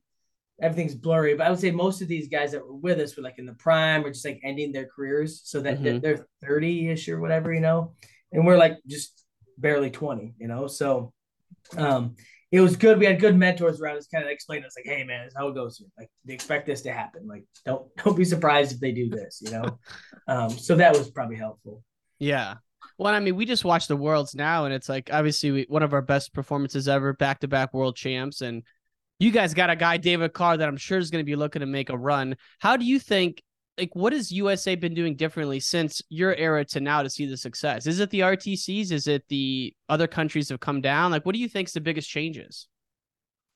everything's 0.62 0.96
blurry, 0.96 1.36
but 1.36 1.46
I 1.46 1.50
would 1.50 1.60
say 1.60 1.72
most 1.72 2.02
of 2.02 2.08
these 2.08 2.30
guys 2.30 2.52
that 2.52 2.66
were 2.66 2.76
with 2.76 3.00
us 3.00 3.16
were 3.16 3.24
like 3.24 3.40
in 3.40 3.46
the 3.46 3.54
prime 3.54 4.04
or 4.04 4.10
just 4.10 4.26
like 4.26 4.42
ending 4.44 4.72
their 4.72 4.88
careers, 4.88 5.42
so 5.44 5.62
that 5.62 5.82
mm-hmm. 5.82 6.00
they're 6.00 6.26
thirty 6.44 6.90
ish 6.90 7.08
or 7.10 7.20
whatever, 7.20 7.54
you 7.54 7.62
know. 7.62 7.94
And 8.32 8.46
we're 8.46 8.58
like 8.58 8.80
just 8.88 9.24
barely 9.58 9.90
20, 9.92 10.34
you 10.40 10.48
know? 10.48 10.68
So 10.68 11.14
um, 11.78 12.16
it 12.52 12.62
was 12.62 12.76
good. 12.76 13.00
We 13.00 13.06
had 13.06 13.20
good 13.20 13.36
mentors 13.36 13.82
around 13.82 13.98
us, 13.98 14.08
kind 14.08 14.24
of 14.24 14.30
explain 14.30 14.64
us 14.64 14.76
like, 14.78 14.86
hey 14.86 15.04
man, 15.04 15.26
this 15.26 15.34
how 15.36 15.48
it 15.48 15.56
goes 15.56 15.78
here. 15.78 15.88
Like 15.98 16.10
they 16.26 16.34
expect 16.34 16.66
this 16.66 16.82
to 16.82 16.92
happen. 16.92 17.28
Like 17.28 17.46
don't 17.66 17.96
don't 18.04 18.18
be 18.18 18.26
surprised 18.26 18.74
if 18.74 18.80
they 18.80 18.92
do 18.92 19.10
this, 19.10 19.42
you 19.44 19.52
know. 19.52 19.80
um, 20.28 20.50
so 20.50 20.76
that 20.76 20.98
was 20.98 21.10
probably 21.10 21.38
helpful. 21.38 21.84
Yeah. 22.24 22.56
Well, 22.98 23.14
I 23.14 23.20
mean, 23.20 23.36
we 23.36 23.46
just 23.46 23.66
watched 23.66 23.90
the 23.90 23.98
worlds 23.98 24.34
now, 24.34 24.66
and 24.66 24.74
it's 24.74 24.88
like 24.88 25.10
obviously 25.12 25.52
we, 25.52 25.66
one 25.68 25.84
of 25.84 25.94
our 25.94 26.02
best 26.02 26.34
performances 26.34 26.88
ever, 26.88 27.14
back 27.14 27.40
to 27.40 27.48
back 27.48 27.74
world 27.74 27.96
champs, 27.96 28.42
and 28.42 28.64
you 29.20 29.32
guys 29.32 29.54
got 29.54 29.70
a 29.70 29.76
guy 29.76 29.98
David 29.98 30.34
Carr 30.34 30.58
that 30.58 30.68
I'm 30.68 30.78
sure 30.78 30.98
is 30.98 31.10
going 31.10 31.24
to 31.24 31.30
be 31.30 31.36
looking 31.36 31.60
to 31.60 31.66
make 31.66 31.90
a 31.90 31.98
run. 31.98 32.36
How 32.60 32.78
do 32.78 32.86
you 32.86 33.00
think 33.00 33.42
like 33.78 33.90
what 33.94 34.14
has 34.14 34.32
USA 34.32 34.76
been 34.76 34.94
doing 34.94 35.16
differently 35.16 35.60
since 35.60 36.02
your 36.10 36.36
era 36.36 36.64
to 36.66 36.80
now 36.80 37.04
to 37.04 37.10
see 37.10 37.26
the 37.26 37.36
success? 37.36 37.88
Is 37.88 38.00
it 38.00 38.10
the 38.10 38.22
RTCs? 38.22 38.92
Is 38.92 39.08
it 39.08 39.24
the 39.28 39.74
other 39.90 40.08
countries 40.08 40.50
have 40.50 40.60
come 40.60 40.80
down? 40.80 41.12
Like, 41.12 41.26
what 41.26 41.34
do 41.34 41.42
you 41.42 41.50
think 41.50 41.68
is 41.68 41.74
the 41.74 41.82
biggest 41.82 42.10
changes? 42.10 42.68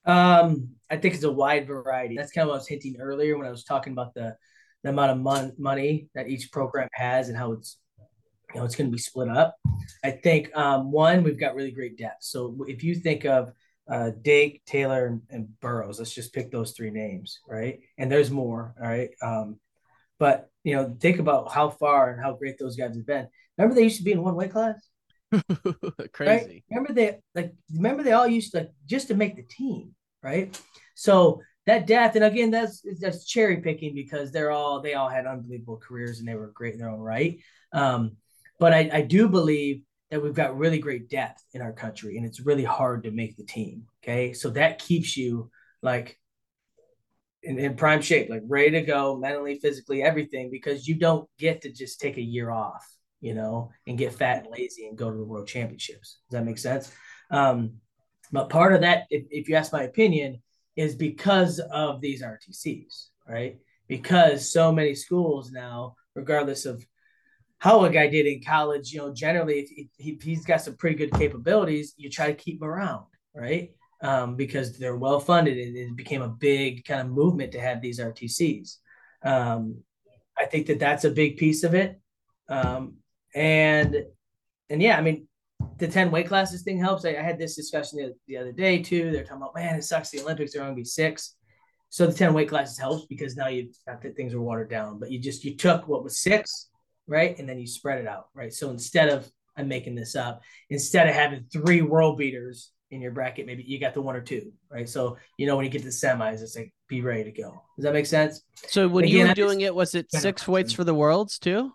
Um, 0.05 0.69
I 0.89 0.97
think 0.97 1.13
it's 1.13 1.23
a 1.23 1.31
wide 1.31 1.67
variety. 1.67 2.17
That's 2.17 2.31
kind 2.31 2.43
of 2.43 2.49
what 2.49 2.55
I 2.55 2.57
was 2.57 2.67
hinting 2.67 2.97
earlier 2.99 3.37
when 3.37 3.47
I 3.47 3.51
was 3.51 3.63
talking 3.63 3.93
about 3.93 4.13
the 4.13 4.35
the 4.83 4.89
amount 4.89 5.11
of 5.11 5.17
mon- 5.19 5.53
money 5.57 6.07
that 6.15 6.27
each 6.27 6.51
program 6.51 6.87
has 6.93 7.29
and 7.29 7.37
how 7.37 7.53
it's 7.53 7.77
you 8.53 8.59
know 8.59 8.65
it's 8.65 8.75
going 8.75 8.89
to 8.89 8.95
be 8.95 9.01
split 9.01 9.29
up. 9.29 9.57
I 10.03 10.11
think 10.11 10.55
um, 10.55 10.91
one 10.91 11.23
we've 11.23 11.39
got 11.39 11.55
really 11.55 11.71
great 11.71 11.97
depth. 11.97 12.23
So 12.23 12.65
if 12.67 12.83
you 12.83 12.95
think 12.95 13.25
of 13.25 13.51
uh, 13.89 14.11
Dake, 14.21 14.63
Taylor, 14.65 15.19
and 15.29 15.59
Burroughs, 15.59 15.99
let's 15.99 16.13
just 16.13 16.33
pick 16.33 16.51
those 16.51 16.71
three 16.71 16.91
names, 16.91 17.39
right? 17.47 17.79
And 17.97 18.11
there's 18.11 18.31
more, 18.31 18.75
all 18.81 18.87
right. 18.87 19.09
Um, 19.21 19.59
but 20.19 20.49
you 20.63 20.75
know, 20.75 20.95
think 20.99 21.19
about 21.19 21.51
how 21.51 21.69
far 21.69 22.11
and 22.11 22.21
how 22.21 22.33
great 22.33 22.57
those 22.57 22.75
guys 22.75 22.95
have 22.95 23.05
been. 23.05 23.27
Remember 23.57 23.75
they 23.75 23.83
used 23.83 23.97
to 23.97 24.03
be 24.03 24.11
in 24.11 24.21
one 24.21 24.35
weight 24.35 24.51
class? 24.51 24.75
Crazy. 26.13 26.29
Right? 26.29 26.63
Remember 26.69 26.93
they 26.93 27.19
like 27.35 27.53
remember 27.73 28.03
they 28.03 28.13
all 28.13 28.27
used 28.27 28.51
to 28.51 28.59
like 28.59 28.71
just 28.85 29.07
to 29.09 29.15
make 29.15 29.35
the 29.35 29.43
team, 29.43 29.93
right? 30.23 30.59
So 30.95 31.41
that 31.65 31.85
depth, 31.85 32.15
and 32.15 32.23
again, 32.23 32.49
that's 32.49 32.81
that's 32.99 33.25
cherry 33.25 33.57
picking 33.57 33.93
because 33.93 34.31
they're 34.31 34.51
all 34.51 34.81
they 34.81 34.93
all 34.93 35.09
had 35.09 35.25
unbelievable 35.25 35.77
careers 35.77 36.19
and 36.19 36.27
they 36.27 36.35
were 36.35 36.47
great 36.47 36.73
in 36.73 36.79
their 36.79 36.89
own 36.89 36.99
right. 36.99 37.39
Um, 37.73 38.17
but 38.59 38.73
I, 38.73 38.89
I 38.91 39.01
do 39.01 39.27
believe 39.27 39.83
that 40.09 40.21
we've 40.21 40.33
got 40.33 40.57
really 40.57 40.79
great 40.79 41.09
depth 41.09 41.43
in 41.53 41.61
our 41.61 41.73
country 41.73 42.17
and 42.17 42.25
it's 42.25 42.39
really 42.39 42.63
hard 42.63 43.03
to 43.03 43.11
make 43.11 43.35
the 43.35 43.43
team. 43.43 43.83
Okay. 44.03 44.33
So 44.33 44.49
that 44.51 44.79
keeps 44.79 45.17
you 45.17 45.51
like 45.81 46.17
in, 47.43 47.59
in 47.59 47.75
prime 47.75 48.01
shape, 48.01 48.29
like 48.29 48.43
ready 48.47 48.71
to 48.71 48.81
go, 48.81 49.17
mentally, 49.17 49.59
physically, 49.59 50.01
everything, 50.01 50.49
because 50.49 50.87
you 50.87 50.95
don't 50.95 51.29
get 51.37 51.61
to 51.61 51.71
just 51.71 51.99
take 51.99 52.17
a 52.17 52.21
year 52.21 52.51
off, 52.51 52.85
you 53.19 53.33
know, 53.33 53.71
and 53.85 53.97
get 53.97 54.13
fat 54.13 54.45
and 54.45 54.53
lazy 54.57 54.87
and 54.87 54.97
go 54.97 55.11
to 55.11 55.17
the 55.17 55.25
world 55.25 55.47
championships. 55.47 56.19
Does 56.29 56.37
that 56.37 56.45
make 56.45 56.57
sense? 56.57 56.91
Um, 57.29 57.73
but 58.31 58.49
part 58.49 58.73
of 58.73 58.81
that, 58.81 59.03
if, 59.09 59.25
if 59.29 59.49
you 59.49 59.55
ask 59.55 59.71
my 59.71 59.83
opinion, 59.83 60.41
is 60.75 60.95
because 60.95 61.59
of 61.59 62.01
these 62.01 62.21
RTCs, 62.21 63.07
right? 63.27 63.57
Because 63.87 64.51
so 64.51 64.71
many 64.71 64.93
schools 64.93 65.51
now, 65.51 65.95
regardless 66.15 66.65
of 66.65 66.85
how 67.59 67.83
a 67.85 67.89
guy 67.89 68.07
did 68.07 68.25
in 68.25 68.41
college, 68.41 68.91
you 68.91 68.99
know, 68.99 69.13
generally 69.13 69.59
if, 69.59 69.69
he, 69.69 69.89
if 69.97 70.21
he's 70.21 70.45
got 70.45 70.61
some 70.61 70.75
pretty 70.75 70.95
good 70.95 71.11
capabilities, 71.13 71.93
you 71.97 72.09
try 72.09 72.27
to 72.27 72.33
keep 72.33 72.61
him 72.61 72.67
around, 72.67 73.05
right? 73.33 73.71
um, 74.01 74.35
because 74.35 74.77
they're 74.77 74.95
well 74.95 75.19
funded. 75.19 75.57
It, 75.57 75.75
it, 75.75 75.95
became 75.95 76.21
a 76.21 76.29
big 76.29 76.85
kind 76.85 77.01
of 77.01 77.07
movement 77.07 77.51
to 77.53 77.59
have 77.59 77.81
these 77.81 77.99
RTCs. 77.99 78.77
Um, 79.23 79.77
I 80.37 80.45
think 80.45 80.67
that 80.67 80.79
that's 80.79 81.05
a 81.05 81.11
big 81.11 81.37
piece 81.37 81.63
of 81.63 81.73
it. 81.73 81.99
Um, 82.49 82.97
and 83.35 84.03
and 84.69 84.81
yeah, 84.81 84.97
I 84.97 85.01
mean, 85.01 85.27
the 85.77 85.87
10 85.87 86.11
weight 86.11 86.27
classes 86.27 86.61
thing 86.61 86.79
helps. 86.79 87.05
I, 87.05 87.09
I 87.11 87.21
had 87.21 87.39
this 87.39 87.55
discussion 87.55 87.99
the, 87.99 88.15
the, 88.27 88.37
other 88.37 88.51
day 88.51 88.81
too. 88.81 89.11
They're 89.11 89.23
talking 89.23 89.37
about, 89.37 89.55
man, 89.55 89.75
it 89.75 89.83
sucks. 89.83 90.09
The 90.09 90.21
Olympics 90.21 90.55
are 90.55 90.61
only 90.61 90.81
be 90.81 90.85
six. 90.85 91.35
So 91.89 92.05
the 92.05 92.13
10 92.13 92.33
weight 92.33 92.49
classes 92.49 92.77
helps 92.77 93.05
because 93.05 93.35
now 93.35 93.47
you 93.47 93.71
not 93.87 94.01
that 94.01 94.15
things 94.15 94.33
are 94.33 94.41
watered 94.41 94.69
down, 94.69 94.99
but 94.99 95.09
you 95.09 95.19
just 95.19 95.43
you 95.45 95.55
took 95.55 95.87
what 95.87 96.03
was 96.03 96.19
six, 96.19 96.69
right? 97.07 97.37
And 97.37 97.47
then 97.47 97.59
you 97.59 97.67
spread 97.67 97.99
it 97.99 98.07
out, 98.07 98.27
right? 98.33 98.53
So 98.53 98.69
instead 98.69 99.09
of 99.09 99.29
I'm 99.55 99.67
making 99.67 99.95
this 99.95 100.15
up, 100.15 100.41
instead 100.69 101.07
of 101.07 101.15
having 101.15 101.45
three 101.51 101.81
world 101.81 102.17
beaters 102.17 102.71
in 102.91 103.01
your 103.01 103.11
bracket, 103.11 103.45
maybe 103.45 103.63
you 103.63 103.79
got 103.79 103.93
the 103.93 104.01
one 104.01 104.15
or 104.15 104.21
two, 104.21 104.51
right? 104.69 104.87
So 104.87 105.17
you 105.37 105.47
know 105.47 105.55
when 105.55 105.65
you 105.65 105.71
get 105.71 105.83
to 105.83 105.89
semis, 105.89 106.41
it's 106.41 106.55
like 106.55 106.73
be 106.87 107.01
ready 107.01 107.23
to 107.23 107.31
go. 107.31 107.63
Does 107.75 107.83
that 107.83 107.93
make 107.93 108.05
sense? 108.05 108.41
So 108.67 108.87
when 108.87 109.05
Again, 109.05 109.17
you 109.17 109.27
were 109.27 109.33
doing 109.33 109.61
it, 109.61 109.73
was 109.73 109.95
it 109.95 110.11
six 110.11 110.47
weights 110.47 110.73
for 110.73 110.83
the 110.83 110.93
worlds 110.93 111.39
too? 111.39 111.71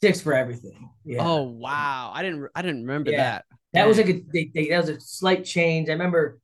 Six 0.00 0.20
for 0.20 0.32
everything. 0.32 0.90
Yeah. 1.04 1.26
Oh 1.26 1.42
wow, 1.42 2.12
I 2.14 2.22
didn't 2.22 2.48
I 2.54 2.62
didn't 2.62 2.82
remember 2.82 3.10
yeah. 3.10 3.16
that. 3.16 3.44
That 3.72 3.86
was 3.86 3.98
like 3.98 4.08
a 4.08 4.22
they, 4.32 4.50
they, 4.54 4.68
that 4.68 4.78
was 4.78 4.88
a 4.88 5.00
slight 5.00 5.44
change. 5.44 5.88
I 5.88 5.92
remember 5.92 6.38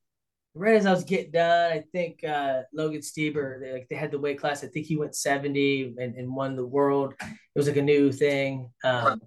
right 0.55 0.77
as 0.77 0.87
I 0.87 0.93
was 0.93 1.05
getting 1.05 1.33
done, 1.33 1.73
I 1.73 1.85
think 1.93 2.25
uh, 2.25 2.63
Logan 2.73 3.01
Stieber, 3.01 3.61
they, 3.61 3.73
like 3.73 3.89
they 3.89 3.97
had 3.97 4.11
the 4.11 4.19
weight 4.19 4.39
class. 4.39 4.65
I 4.65 4.69
think 4.69 4.87
he 4.87 4.97
went 4.97 5.17
70 5.17 5.95
and, 5.99 6.15
and 6.15 6.35
won 6.35 6.57
the 6.57 6.67
world. 6.67 7.15
It 7.21 7.59
was 7.59 7.67
like 7.67 7.77
a 7.77 7.83
new 7.83 8.13
thing. 8.13 8.71
Um, 8.83 9.21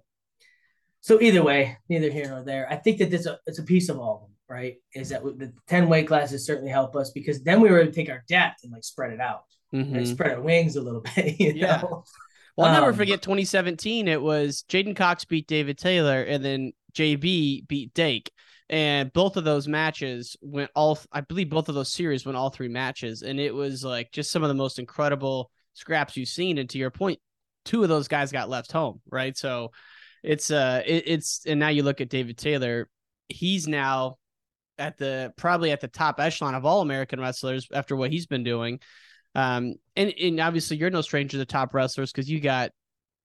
so 1.00 1.20
either 1.20 1.42
way, 1.42 1.78
neither 1.88 2.10
here 2.10 2.28
nor 2.28 2.42
there. 2.42 2.66
I 2.70 2.76
think 2.76 2.98
that 2.98 3.10
this 3.10 3.26
a, 3.26 3.38
it's 3.46 3.58
a 3.58 3.64
piece 3.64 3.88
of 3.88 3.98
all 3.98 4.14
of 4.14 4.20
them 4.22 4.38
right? 4.48 4.76
Is 4.94 5.10
that 5.10 5.22
the 5.22 5.52
10 5.68 5.88
weight 5.88 6.06
classes 6.06 6.46
certainly 6.46 6.70
help 6.70 6.96
us 6.96 7.10
because 7.10 7.42
then 7.42 7.60
we 7.60 7.70
were 7.70 7.80
able 7.80 7.92
to 7.92 7.96
take 7.96 8.10
our 8.10 8.24
depth 8.28 8.64
and 8.64 8.72
like 8.72 8.84
spread 8.84 9.12
it 9.12 9.20
out 9.20 9.44
mm-hmm. 9.72 9.94
and 9.94 10.08
spread 10.08 10.32
our 10.32 10.40
wings 10.40 10.76
a 10.76 10.80
little 10.80 11.00
bit. 11.16 11.38
You 11.38 11.52
yeah. 11.54 11.82
Know? 11.82 12.04
Well, 12.56 12.66
I'll 12.68 12.76
um, 12.76 12.80
never 12.80 12.92
forget 12.92 13.22
2017. 13.22 14.08
It 14.08 14.20
was 14.20 14.64
J'den 14.68 14.96
Cox 14.96 15.24
beat 15.24 15.46
David 15.46 15.78
Taylor 15.78 16.22
and 16.22 16.44
then 16.44 16.72
JB 16.92 17.68
beat 17.68 17.94
Dake. 17.94 18.32
And 18.70 19.12
both 19.12 19.36
of 19.36 19.44
those 19.44 19.66
matches 19.66 20.36
went 20.42 20.70
all, 20.74 20.98
I 21.10 21.22
believe 21.22 21.48
both 21.48 21.68
of 21.68 21.74
those 21.74 21.92
series 21.92 22.26
went 22.26 22.36
all 22.36 22.50
three 22.50 22.68
matches. 22.68 23.22
And 23.22 23.40
it 23.40 23.54
was 23.54 23.82
like 23.82 24.12
just 24.12 24.30
some 24.30 24.42
of 24.42 24.48
the 24.48 24.54
most 24.54 24.78
incredible 24.78 25.50
scraps 25.72 26.16
you've 26.16 26.28
seen. 26.28 26.58
And 26.58 26.68
to 26.70 26.78
your 26.78 26.90
point, 26.90 27.18
two 27.64 27.82
of 27.82 27.88
those 27.88 28.08
guys 28.08 28.30
got 28.30 28.50
left 28.50 28.70
home, 28.70 29.00
right? 29.10 29.36
So 29.36 29.70
it's, 30.22 30.50
uh, 30.50 30.82
it, 30.86 31.04
it's, 31.06 31.42
and 31.46 31.58
now 31.58 31.68
you 31.68 31.82
look 31.82 32.00
at 32.00 32.10
David 32.10 32.36
Taylor, 32.36 32.88
he's 33.28 33.66
now 33.66 34.16
at 34.78 34.98
the 34.98 35.32
probably 35.36 35.70
at 35.70 35.80
the 35.80 35.88
top 35.88 36.20
echelon 36.20 36.54
of 36.54 36.64
all 36.64 36.82
American 36.82 37.20
wrestlers 37.20 37.66
after 37.72 37.96
what 37.96 38.12
he's 38.12 38.26
been 38.26 38.44
doing. 38.44 38.80
Um, 39.34 39.74
and, 39.96 40.12
and 40.20 40.40
obviously 40.40 40.76
you're 40.76 40.90
no 40.90 41.00
stranger 41.00 41.38
to 41.38 41.44
top 41.44 41.74
wrestlers 41.74 42.12
because 42.12 42.30
you 42.30 42.40
got 42.40 42.70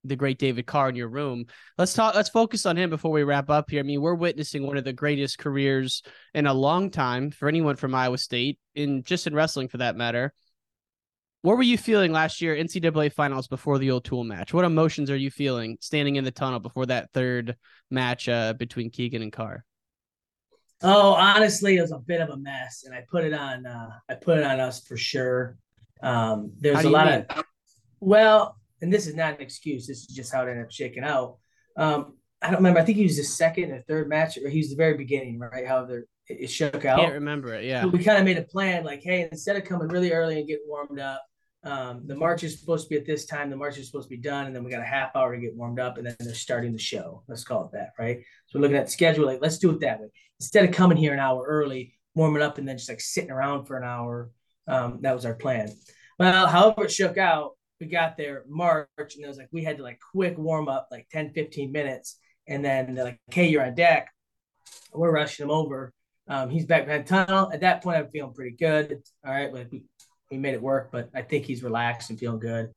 the 0.04 0.16
great 0.16 0.38
David 0.38 0.66
Carr 0.66 0.88
in 0.90 0.96
your 0.96 1.08
room. 1.08 1.46
Let's 1.78 1.94
talk. 1.94 2.14
Let's 2.14 2.28
focus 2.28 2.66
on 2.66 2.76
him 2.76 2.90
before 2.90 3.10
we 3.10 3.24
wrap 3.24 3.50
up 3.50 3.70
here. 3.70 3.80
I 3.80 3.82
mean, 3.82 4.00
we're 4.00 4.14
witnessing 4.14 4.66
one 4.66 4.76
of 4.76 4.84
the 4.84 4.92
greatest 4.92 5.38
careers 5.38 6.02
in 6.34 6.46
a 6.46 6.54
long 6.54 6.90
time 6.90 7.30
for 7.30 7.48
anyone 7.48 7.76
from 7.76 7.94
Iowa 7.94 8.18
State, 8.18 8.58
in 8.74 9.02
just 9.02 9.26
in 9.26 9.34
wrestling 9.34 9.68
for 9.68 9.78
that 9.78 9.96
matter. 9.96 10.32
What 11.42 11.56
were 11.56 11.62
you 11.62 11.76
feeling 11.76 12.10
last 12.10 12.40
year 12.40 12.56
NCAA 12.56 13.12
finals 13.12 13.48
before 13.48 13.78
the 13.78 13.90
O'Toole 13.90 14.24
match? 14.24 14.54
What 14.54 14.64
emotions 14.64 15.10
are 15.10 15.16
you 15.16 15.30
feeling 15.30 15.76
standing 15.80 16.16
in 16.16 16.24
the 16.24 16.30
tunnel 16.30 16.58
before 16.58 16.86
that 16.86 17.10
third 17.12 17.56
match 17.90 18.28
uh, 18.30 18.54
between 18.54 18.90
Keegan 18.90 19.20
and 19.20 19.32
Carr? 19.32 19.64
Oh, 20.82 21.12
honestly, 21.12 21.76
it 21.76 21.82
was 21.82 21.92
a 21.92 21.98
bit 21.98 22.20
of 22.20 22.30
a 22.30 22.36
mess, 22.36 22.84
and 22.84 22.94
I 22.94 23.02
put 23.10 23.24
it 23.24 23.32
on. 23.32 23.66
Uh, 23.66 23.90
I 24.08 24.14
put 24.14 24.38
it 24.38 24.44
on 24.44 24.60
us 24.60 24.82
for 24.86 24.96
sure. 24.96 25.56
Um, 26.02 26.52
there's 26.58 26.84
a 26.84 26.90
lot 26.90 27.06
mean? 27.06 27.26
of 27.28 27.44
well, 28.00 28.58
and 28.84 28.92
this 28.92 29.06
is 29.06 29.14
not 29.14 29.34
an 29.34 29.40
excuse. 29.40 29.86
This 29.86 30.00
is 30.00 30.06
just 30.08 30.30
how 30.30 30.46
it 30.46 30.50
ended 30.50 30.66
up 30.66 30.70
shaking 30.70 31.04
out. 31.04 31.38
Um, 31.76 32.18
I 32.42 32.48
don't 32.48 32.56
remember. 32.56 32.80
I 32.80 32.84
think 32.84 32.98
he 32.98 33.04
was 33.04 33.16
the 33.16 33.24
second 33.24 33.72
or 33.72 33.82
third 33.88 34.08
match, 34.08 34.36
or 34.36 34.50
he 34.50 34.58
was 34.58 34.68
the 34.68 34.76
very 34.76 34.96
beginning, 34.98 35.38
right? 35.38 35.66
How 35.66 35.84
it, 35.84 36.04
it 36.28 36.48
shook 36.48 36.84
out. 36.84 37.00
I 37.00 37.02
can't 37.02 37.14
remember 37.14 37.54
it. 37.54 37.64
Yeah. 37.64 37.82
So 37.82 37.88
we 37.88 38.04
kind 38.04 38.18
of 38.18 38.24
made 38.24 38.36
a 38.36 38.42
plan, 38.42 38.84
like, 38.84 39.02
hey, 39.02 39.26
instead 39.32 39.56
of 39.56 39.64
coming 39.64 39.88
really 39.88 40.12
early 40.12 40.38
and 40.38 40.46
getting 40.46 40.66
warmed 40.68 41.00
up, 41.00 41.24
um, 41.64 42.02
the 42.04 42.14
march 42.14 42.44
is 42.44 42.60
supposed 42.60 42.84
to 42.84 42.90
be 42.90 42.96
at 42.96 43.06
this 43.06 43.24
time. 43.24 43.48
The 43.48 43.56
march 43.56 43.78
is 43.78 43.86
supposed 43.86 44.10
to 44.10 44.14
be 44.14 44.20
done, 44.20 44.46
and 44.46 44.54
then 44.54 44.62
we 44.62 44.70
got 44.70 44.82
a 44.82 44.84
half 44.84 45.16
hour 45.16 45.34
to 45.34 45.40
get 45.40 45.56
warmed 45.56 45.80
up, 45.80 45.96
and 45.96 46.06
then 46.06 46.14
they're 46.20 46.34
starting 46.34 46.72
the 46.72 46.78
show. 46.78 47.22
Let's 47.26 47.44
call 47.44 47.64
it 47.64 47.72
that, 47.72 47.92
right? 47.98 48.18
So 48.46 48.58
we're 48.58 48.64
looking 48.64 48.76
at 48.76 48.84
the 48.84 48.92
schedule. 48.92 49.24
Like, 49.24 49.40
let's 49.40 49.56
do 49.56 49.70
it 49.70 49.80
that 49.80 50.00
way 50.00 50.08
instead 50.38 50.68
of 50.68 50.74
coming 50.74 50.98
here 50.98 51.14
an 51.14 51.20
hour 51.20 51.42
early, 51.42 51.94
warming 52.14 52.42
up, 52.42 52.58
and 52.58 52.68
then 52.68 52.76
just 52.76 52.90
like 52.90 53.00
sitting 53.00 53.30
around 53.30 53.64
for 53.64 53.78
an 53.78 53.84
hour. 53.84 54.30
Um, 54.66 54.98
that 55.00 55.14
was 55.14 55.24
our 55.24 55.34
plan. 55.34 55.70
Well, 56.18 56.46
however 56.46 56.84
it 56.84 56.92
shook 56.92 57.16
out, 57.18 57.52
we 57.84 57.90
got 57.90 58.16
there 58.16 58.44
March, 58.48 58.88
and 58.98 59.24
it 59.24 59.28
was 59.28 59.36
like 59.36 59.48
we 59.52 59.62
had 59.62 59.76
to 59.76 59.82
like 59.82 59.98
quick 60.12 60.38
warm 60.38 60.68
up, 60.68 60.88
like 60.90 61.06
10, 61.10 61.32
15 61.32 61.70
minutes, 61.70 62.18
and 62.48 62.64
then 62.64 62.94
they're 62.94 63.04
like, 63.04 63.20
"Okay, 63.30 63.46
you're 63.48 63.64
on 63.64 63.74
deck." 63.74 64.08
We're 64.92 65.12
rushing 65.12 65.44
him 65.44 65.50
over. 65.50 65.92
Um, 66.28 66.48
he's 66.48 66.64
back 66.64 66.86
behind 66.86 67.06
tunnel. 67.06 67.50
At 67.52 67.60
that 67.60 67.82
point, 67.82 67.98
I'm 67.98 68.10
feeling 68.10 68.32
pretty 68.32 68.56
good. 68.56 69.02
All 69.26 69.32
right, 69.32 69.52
but 69.52 69.70
we 69.70 69.84
he 70.30 70.38
made 70.38 70.54
it 70.54 70.62
work, 70.62 70.90
but 70.90 71.10
I 71.14 71.22
think 71.22 71.44
he's 71.44 71.62
relaxed 71.62 72.10
and 72.10 72.18
feeling 72.18 72.40
good. 72.40 72.70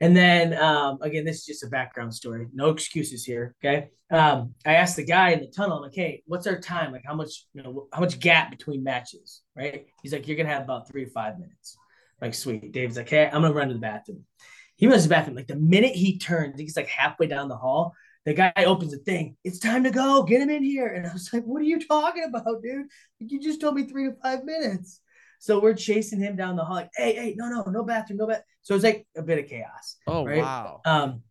And 0.00 0.16
then 0.16 0.54
um, 0.62 0.98
again, 1.00 1.24
this 1.24 1.38
is 1.38 1.46
just 1.46 1.64
a 1.64 1.68
background 1.68 2.14
story. 2.14 2.46
No 2.52 2.68
excuses 2.68 3.24
here. 3.24 3.56
Okay. 3.64 3.88
Um, 4.10 4.54
I 4.64 4.74
asked 4.74 4.96
the 4.96 5.04
guy 5.04 5.30
in 5.30 5.40
the 5.40 5.48
tunnel, 5.48 5.78
I'm 5.78 5.82
like, 5.82 5.94
hey, 5.94 6.22
what's 6.26 6.46
our 6.46 6.60
time? 6.60 6.92
Like 6.92 7.02
how 7.04 7.14
much, 7.14 7.46
you 7.52 7.62
know, 7.62 7.88
how 7.92 8.00
much 8.00 8.20
gap 8.20 8.50
between 8.50 8.84
matches? 8.84 9.42
Right. 9.56 9.86
He's 10.02 10.12
like, 10.12 10.28
you're 10.28 10.36
gonna 10.36 10.50
have 10.50 10.62
about 10.62 10.88
three 10.88 11.04
to 11.04 11.10
five 11.10 11.38
minutes. 11.38 11.76
Like, 12.20 12.34
sweet. 12.34 12.72
Dave's 12.72 12.96
like, 12.96 13.08
hey, 13.08 13.26
I'm 13.26 13.42
gonna 13.42 13.54
run 13.54 13.68
to 13.68 13.74
the 13.74 13.80
bathroom. 13.80 14.24
He 14.76 14.86
runs 14.86 15.02
to 15.02 15.08
the 15.08 15.14
bathroom. 15.14 15.36
Like 15.36 15.48
the 15.48 15.56
minute 15.56 15.94
he 15.94 16.18
turns, 16.18 16.60
he's 16.60 16.76
like 16.76 16.88
halfway 16.88 17.26
down 17.26 17.48
the 17.48 17.56
hall. 17.56 17.94
The 18.24 18.34
guy 18.34 18.52
opens 18.58 18.92
the 18.92 18.98
thing. 18.98 19.36
It's 19.44 19.58
time 19.58 19.84
to 19.84 19.90
go. 19.90 20.22
Get 20.22 20.42
him 20.42 20.50
in 20.50 20.62
here. 20.62 20.88
And 20.88 21.06
I 21.06 21.12
was 21.12 21.30
like, 21.32 21.44
what 21.44 21.62
are 21.62 21.66
you 21.66 21.80
talking 21.86 22.24
about, 22.24 22.62
dude? 22.62 22.86
You 23.20 23.40
just 23.40 23.60
told 23.60 23.74
me 23.74 23.84
three 23.84 24.04
to 24.04 24.16
five 24.22 24.44
minutes. 24.44 25.00
So 25.40 25.60
we're 25.60 25.74
chasing 25.74 26.20
him 26.20 26.36
down 26.36 26.56
the 26.56 26.64
hall, 26.64 26.76
like, 26.76 26.90
hey, 26.96 27.14
hey, 27.14 27.34
no, 27.36 27.48
no, 27.48 27.62
no 27.62 27.84
bathroom, 27.84 28.18
no 28.18 28.26
bathroom. 28.26 28.44
So 28.62 28.74
it's 28.74 28.84
like 28.84 29.06
a 29.16 29.22
bit 29.22 29.38
of 29.38 29.48
chaos. 29.48 29.96
Oh 30.06 30.24
right? 30.24 30.38
wow. 30.38 30.80
Um, 30.84 31.22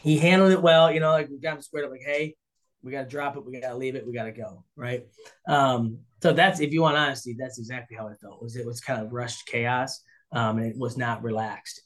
he 0.00 0.18
handled 0.18 0.52
it 0.52 0.62
well, 0.62 0.92
you 0.92 1.00
know, 1.00 1.10
like 1.10 1.28
we 1.28 1.38
got 1.38 1.56
him 1.56 1.62
squared 1.62 1.86
up, 1.86 1.90
like, 1.90 2.02
hey, 2.04 2.36
we 2.82 2.92
gotta 2.92 3.08
drop 3.08 3.36
it, 3.36 3.44
we 3.44 3.60
gotta 3.60 3.76
leave 3.76 3.96
it, 3.96 4.06
we 4.06 4.12
gotta 4.12 4.32
go, 4.32 4.64
right? 4.76 5.04
Um, 5.48 5.98
so 6.22 6.32
that's 6.32 6.60
if 6.60 6.72
you 6.72 6.82
want 6.82 6.96
honesty, 6.96 7.36
that's 7.38 7.58
exactly 7.58 7.96
how 7.96 8.06
it 8.08 8.18
felt. 8.20 8.42
Was 8.42 8.56
it 8.56 8.64
was 8.64 8.80
kind 8.80 9.04
of 9.04 9.12
rushed 9.12 9.46
chaos, 9.46 10.00
um, 10.32 10.58
and 10.58 10.66
it 10.66 10.78
was 10.78 10.96
not 10.96 11.22
relaxed 11.22 11.82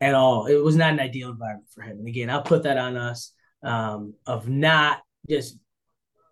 at 0.00 0.14
all. 0.14 0.46
It 0.46 0.62
was 0.62 0.76
not 0.76 0.92
an 0.92 1.00
ideal 1.00 1.30
environment 1.30 1.68
for 1.74 1.82
him. 1.82 1.98
And 1.98 2.08
again, 2.08 2.30
I'll 2.30 2.42
put 2.42 2.64
that 2.64 2.78
on 2.78 2.96
us 2.96 3.32
um, 3.62 4.14
of 4.26 4.48
not 4.48 5.02
just 5.28 5.58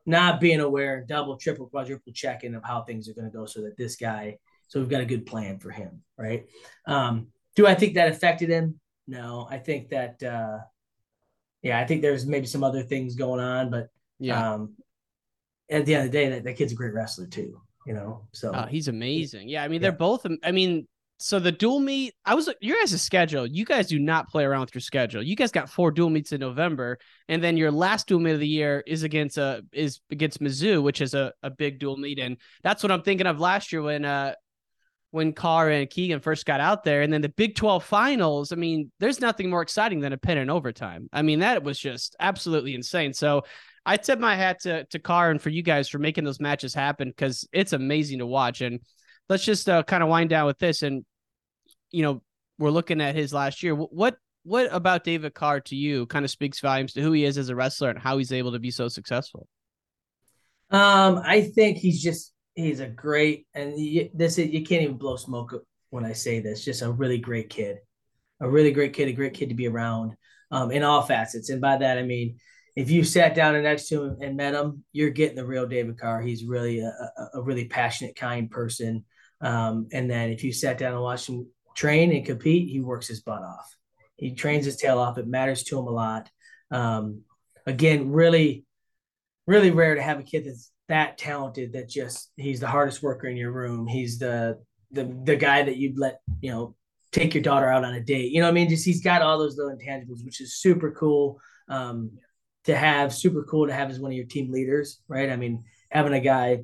not 0.06 0.40
being 0.40 0.60
aware, 0.60 1.04
double, 1.08 1.36
triple, 1.36 1.66
quadruple 1.66 2.12
checking 2.12 2.54
of 2.54 2.62
how 2.62 2.82
things 2.82 3.08
are 3.08 3.14
going 3.14 3.30
to 3.30 3.36
go, 3.36 3.46
so 3.46 3.62
that 3.62 3.76
this 3.76 3.96
guy 3.96 4.38
so 4.68 4.80
we've 4.80 4.88
got 4.88 5.02
a 5.02 5.06
good 5.06 5.26
plan 5.26 5.58
for 5.58 5.70
him, 5.70 6.02
right? 6.18 6.46
Um, 6.86 7.28
do 7.54 7.66
I 7.66 7.74
think 7.74 7.94
that 7.94 8.08
affected 8.08 8.48
him? 8.48 8.80
No, 9.06 9.46
I 9.48 9.58
think 9.58 9.90
that, 9.90 10.22
uh, 10.22 10.58
yeah, 11.62 11.78
I 11.78 11.86
think 11.86 12.02
there's 12.02 12.26
maybe 12.26 12.46
some 12.46 12.64
other 12.64 12.82
things 12.82 13.14
going 13.14 13.40
on, 13.40 13.70
but 13.70 13.88
yeah. 14.18 14.54
Um, 14.54 14.74
at 15.70 15.86
the 15.86 15.94
end 15.94 16.06
of 16.06 16.12
the 16.12 16.18
day, 16.18 16.28
that, 16.28 16.44
that 16.44 16.56
kid's 16.56 16.72
a 16.72 16.76
great 16.76 16.92
wrestler 16.92 17.26
too, 17.26 17.60
you 17.86 17.94
know. 17.94 18.26
So 18.32 18.52
oh, 18.54 18.66
he's 18.66 18.88
amazing. 18.88 19.48
Yeah, 19.48 19.64
I 19.64 19.68
mean, 19.68 19.80
they're 19.80 19.92
both. 19.92 20.26
I 20.42 20.52
mean, 20.52 20.86
so 21.18 21.38
the 21.38 21.52
dual 21.52 21.80
meet, 21.80 22.14
I 22.24 22.34
was 22.34 22.50
your 22.60 22.78
guys' 22.78 23.00
schedule. 23.00 23.46
You 23.46 23.64
guys 23.64 23.88
do 23.88 23.98
not 23.98 24.28
play 24.28 24.44
around 24.44 24.62
with 24.62 24.74
your 24.74 24.82
schedule. 24.82 25.22
You 25.22 25.36
guys 25.36 25.52
got 25.52 25.70
four 25.70 25.90
dual 25.90 26.10
meets 26.10 26.32
in 26.32 26.40
November, 26.40 26.98
and 27.28 27.42
then 27.42 27.56
your 27.56 27.70
last 27.70 28.08
dual 28.08 28.20
meet 28.20 28.32
of 28.32 28.40
the 28.40 28.48
year 28.48 28.82
is 28.86 29.02
against 29.04 29.38
uh 29.38 29.62
is 29.72 30.00
against 30.10 30.40
Mizzou, 30.40 30.82
which 30.82 31.00
is 31.00 31.14
a, 31.14 31.32
a 31.42 31.50
big 31.50 31.78
dual 31.78 31.96
meet, 31.96 32.18
and 32.18 32.36
that's 32.62 32.82
what 32.82 32.92
I'm 32.92 33.02
thinking 33.02 33.26
of 33.26 33.40
last 33.40 33.72
year 33.72 33.82
when 33.82 34.04
uh 34.04 34.34
when 35.14 35.32
Carr 35.32 35.70
and 35.70 35.88
Keegan 35.88 36.18
first 36.18 36.44
got 36.44 36.58
out 36.58 36.82
there. 36.82 37.02
And 37.02 37.12
then 37.12 37.20
the 37.20 37.28
Big 37.28 37.54
12 37.54 37.84
finals, 37.84 38.50
I 38.50 38.56
mean, 38.56 38.90
there's 38.98 39.20
nothing 39.20 39.48
more 39.48 39.62
exciting 39.62 40.00
than 40.00 40.12
a 40.12 40.18
pin 40.18 40.38
in 40.38 40.50
overtime. 40.50 41.08
I 41.12 41.22
mean, 41.22 41.38
that 41.38 41.62
was 41.62 41.78
just 41.78 42.16
absolutely 42.18 42.74
insane. 42.74 43.12
So 43.12 43.44
I 43.86 43.96
tip 43.96 44.18
my 44.18 44.34
hat 44.34 44.62
to, 44.62 44.84
to 44.86 44.98
Carr 44.98 45.30
and 45.30 45.40
for 45.40 45.50
you 45.50 45.62
guys 45.62 45.88
for 45.88 46.00
making 46.00 46.24
those 46.24 46.40
matches 46.40 46.74
happen 46.74 47.10
because 47.10 47.46
it's 47.52 47.72
amazing 47.72 48.18
to 48.18 48.26
watch. 48.26 48.60
And 48.60 48.80
let's 49.28 49.44
just 49.44 49.68
uh, 49.68 49.82
kind 49.82 50.02
of 50.02 50.08
wind 50.08 50.30
down 50.30 50.46
with 50.46 50.58
this. 50.58 50.82
And, 50.82 51.04
you 51.90 52.02
know, 52.02 52.22
we're 52.58 52.70
looking 52.70 53.00
at 53.00 53.14
his 53.14 53.32
last 53.32 53.62
year. 53.62 53.74
What, 53.74 54.16
what 54.44 54.68
about 54.70 55.04
David 55.04 55.34
Carr 55.34 55.60
to 55.60 55.76
you 55.76 56.06
kind 56.06 56.24
of 56.24 56.30
speaks 56.30 56.60
volumes 56.60 56.92
to 56.92 57.02
who 57.02 57.12
he 57.12 57.24
is 57.24 57.38
as 57.38 57.48
a 57.48 57.56
wrestler 57.56 57.90
and 57.90 57.98
how 57.98 58.18
he's 58.18 58.32
able 58.32 58.52
to 58.52 58.58
be 58.58 58.70
so 58.70 58.88
successful? 58.88 59.46
Um, 60.70 61.20
I 61.24 61.42
think 61.42 61.78
he's 61.78 62.02
just 62.02 62.32
he's 62.54 62.80
a 62.80 62.88
great 62.88 63.46
and 63.54 63.78
you, 63.78 64.10
this 64.14 64.38
is, 64.38 64.50
you 64.50 64.64
can't 64.64 64.82
even 64.82 64.96
blow 64.96 65.16
smoke 65.16 65.54
when 65.90 66.04
I 66.04 66.12
say 66.12 66.40
this. 66.40 66.64
Just 66.64 66.82
a 66.82 66.90
really 66.90 67.18
great 67.18 67.48
kid, 67.48 67.78
a 68.40 68.48
really 68.48 68.72
great 68.72 68.92
kid, 68.92 69.08
a 69.08 69.12
great 69.12 69.34
kid 69.34 69.50
to 69.50 69.54
be 69.54 69.68
around 69.68 70.14
um, 70.50 70.70
in 70.70 70.82
all 70.82 71.02
facets. 71.02 71.50
And 71.50 71.60
by 71.60 71.76
that 71.76 71.98
I 71.98 72.02
mean 72.02 72.38
if 72.76 72.90
you 72.90 73.04
sat 73.04 73.34
down 73.34 73.60
next 73.62 73.88
to 73.88 74.02
him 74.02 74.16
and 74.20 74.36
met 74.36 74.54
him, 74.54 74.84
you're 74.92 75.10
getting 75.10 75.36
the 75.36 75.46
real 75.46 75.66
David 75.66 75.98
Carr. 75.98 76.20
He's 76.20 76.44
really 76.44 76.80
a, 76.80 76.88
a, 76.88 77.38
a 77.38 77.42
really 77.42 77.66
passionate, 77.66 78.16
kind 78.16 78.50
person. 78.50 79.04
Um, 79.40 79.88
and 79.92 80.10
then 80.10 80.30
if 80.30 80.44
you 80.44 80.52
sat 80.52 80.78
down 80.78 80.94
and 80.94 81.02
watched 81.02 81.28
him 81.28 81.46
train 81.76 82.12
and 82.12 82.24
compete, 82.24 82.68
he 82.68 82.80
works 82.80 83.08
his 83.08 83.20
butt 83.20 83.42
off. 83.42 83.74
He 84.16 84.34
trains 84.34 84.64
his 84.64 84.76
tail 84.76 84.98
off. 84.98 85.18
It 85.18 85.26
matters 85.26 85.64
to 85.64 85.78
him 85.78 85.86
a 85.86 85.90
lot. 85.90 86.30
Um, 86.70 87.22
again, 87.66 88.10
really, 88.10 88.64
really 89.46 89.70
rare 89.70 89.94
to 89.94 90.02
have 90.02 90.20
a 90.20 90.22
kid 90.22 90.46
that's 90.46 90.70
that 90.88 91.18
talented 91.18 91.72
that 91.72 91.88
just 91.88 92.30
he's 92.36 92.60
the 92.60 92.66
hardest 92.66 93.02
worker 93.02 93.26
in 93.26 93.36
your 93.36 93.52
room. 93.52 93.86
He's 93.86 94.18
the 94.18 94.58
the 94.92 95.04
the 95.24 95.36
guy 95.36 95.62
that 95.62 95.76
you'd 95.76 95.98
let, 95.98 96.20
you 96.40 96.50
know, 96.50 96.76
take 97.12 97.34
your 97.34 97.42
daughter 97.42 97.68
out 97.68 97.84
on 97.84 97.94
a 97.94 98.00
date. 98.00 98.32
You 98.32 98.40
know 98.40 98.48
I 98.48 98.52
mean? 98.52 98.68
Just 98.68 98.84
he's 98.84 99.02
got 99.02 99.22
all 99.22 99.38
those 99.38 99.56
little 99.56 99.76
intangibles, 99.76 100.24
which 100.24 100.40
is 100.40 100.56
super 100.56 100.90
cool 100.92 101.40
um, 101.68 102.12
to 102.64 102.76
have, 102.76 103.14
super 103.14 103.44
cool 103.44 103.66
to 103.66 103.72
have 103.72 103.90
as 103.90 104.00
one 104.00 104.10
of 104.10 104.16
your 104.16 104.26
team 104.26 104.50
leaders, 104.50 105.00
right? 105.08 105.30
I 105.30 105.36
mean, 105.36 105.64
having 105.90 106.12
a 106.12 106.20
guy 106.20 106.60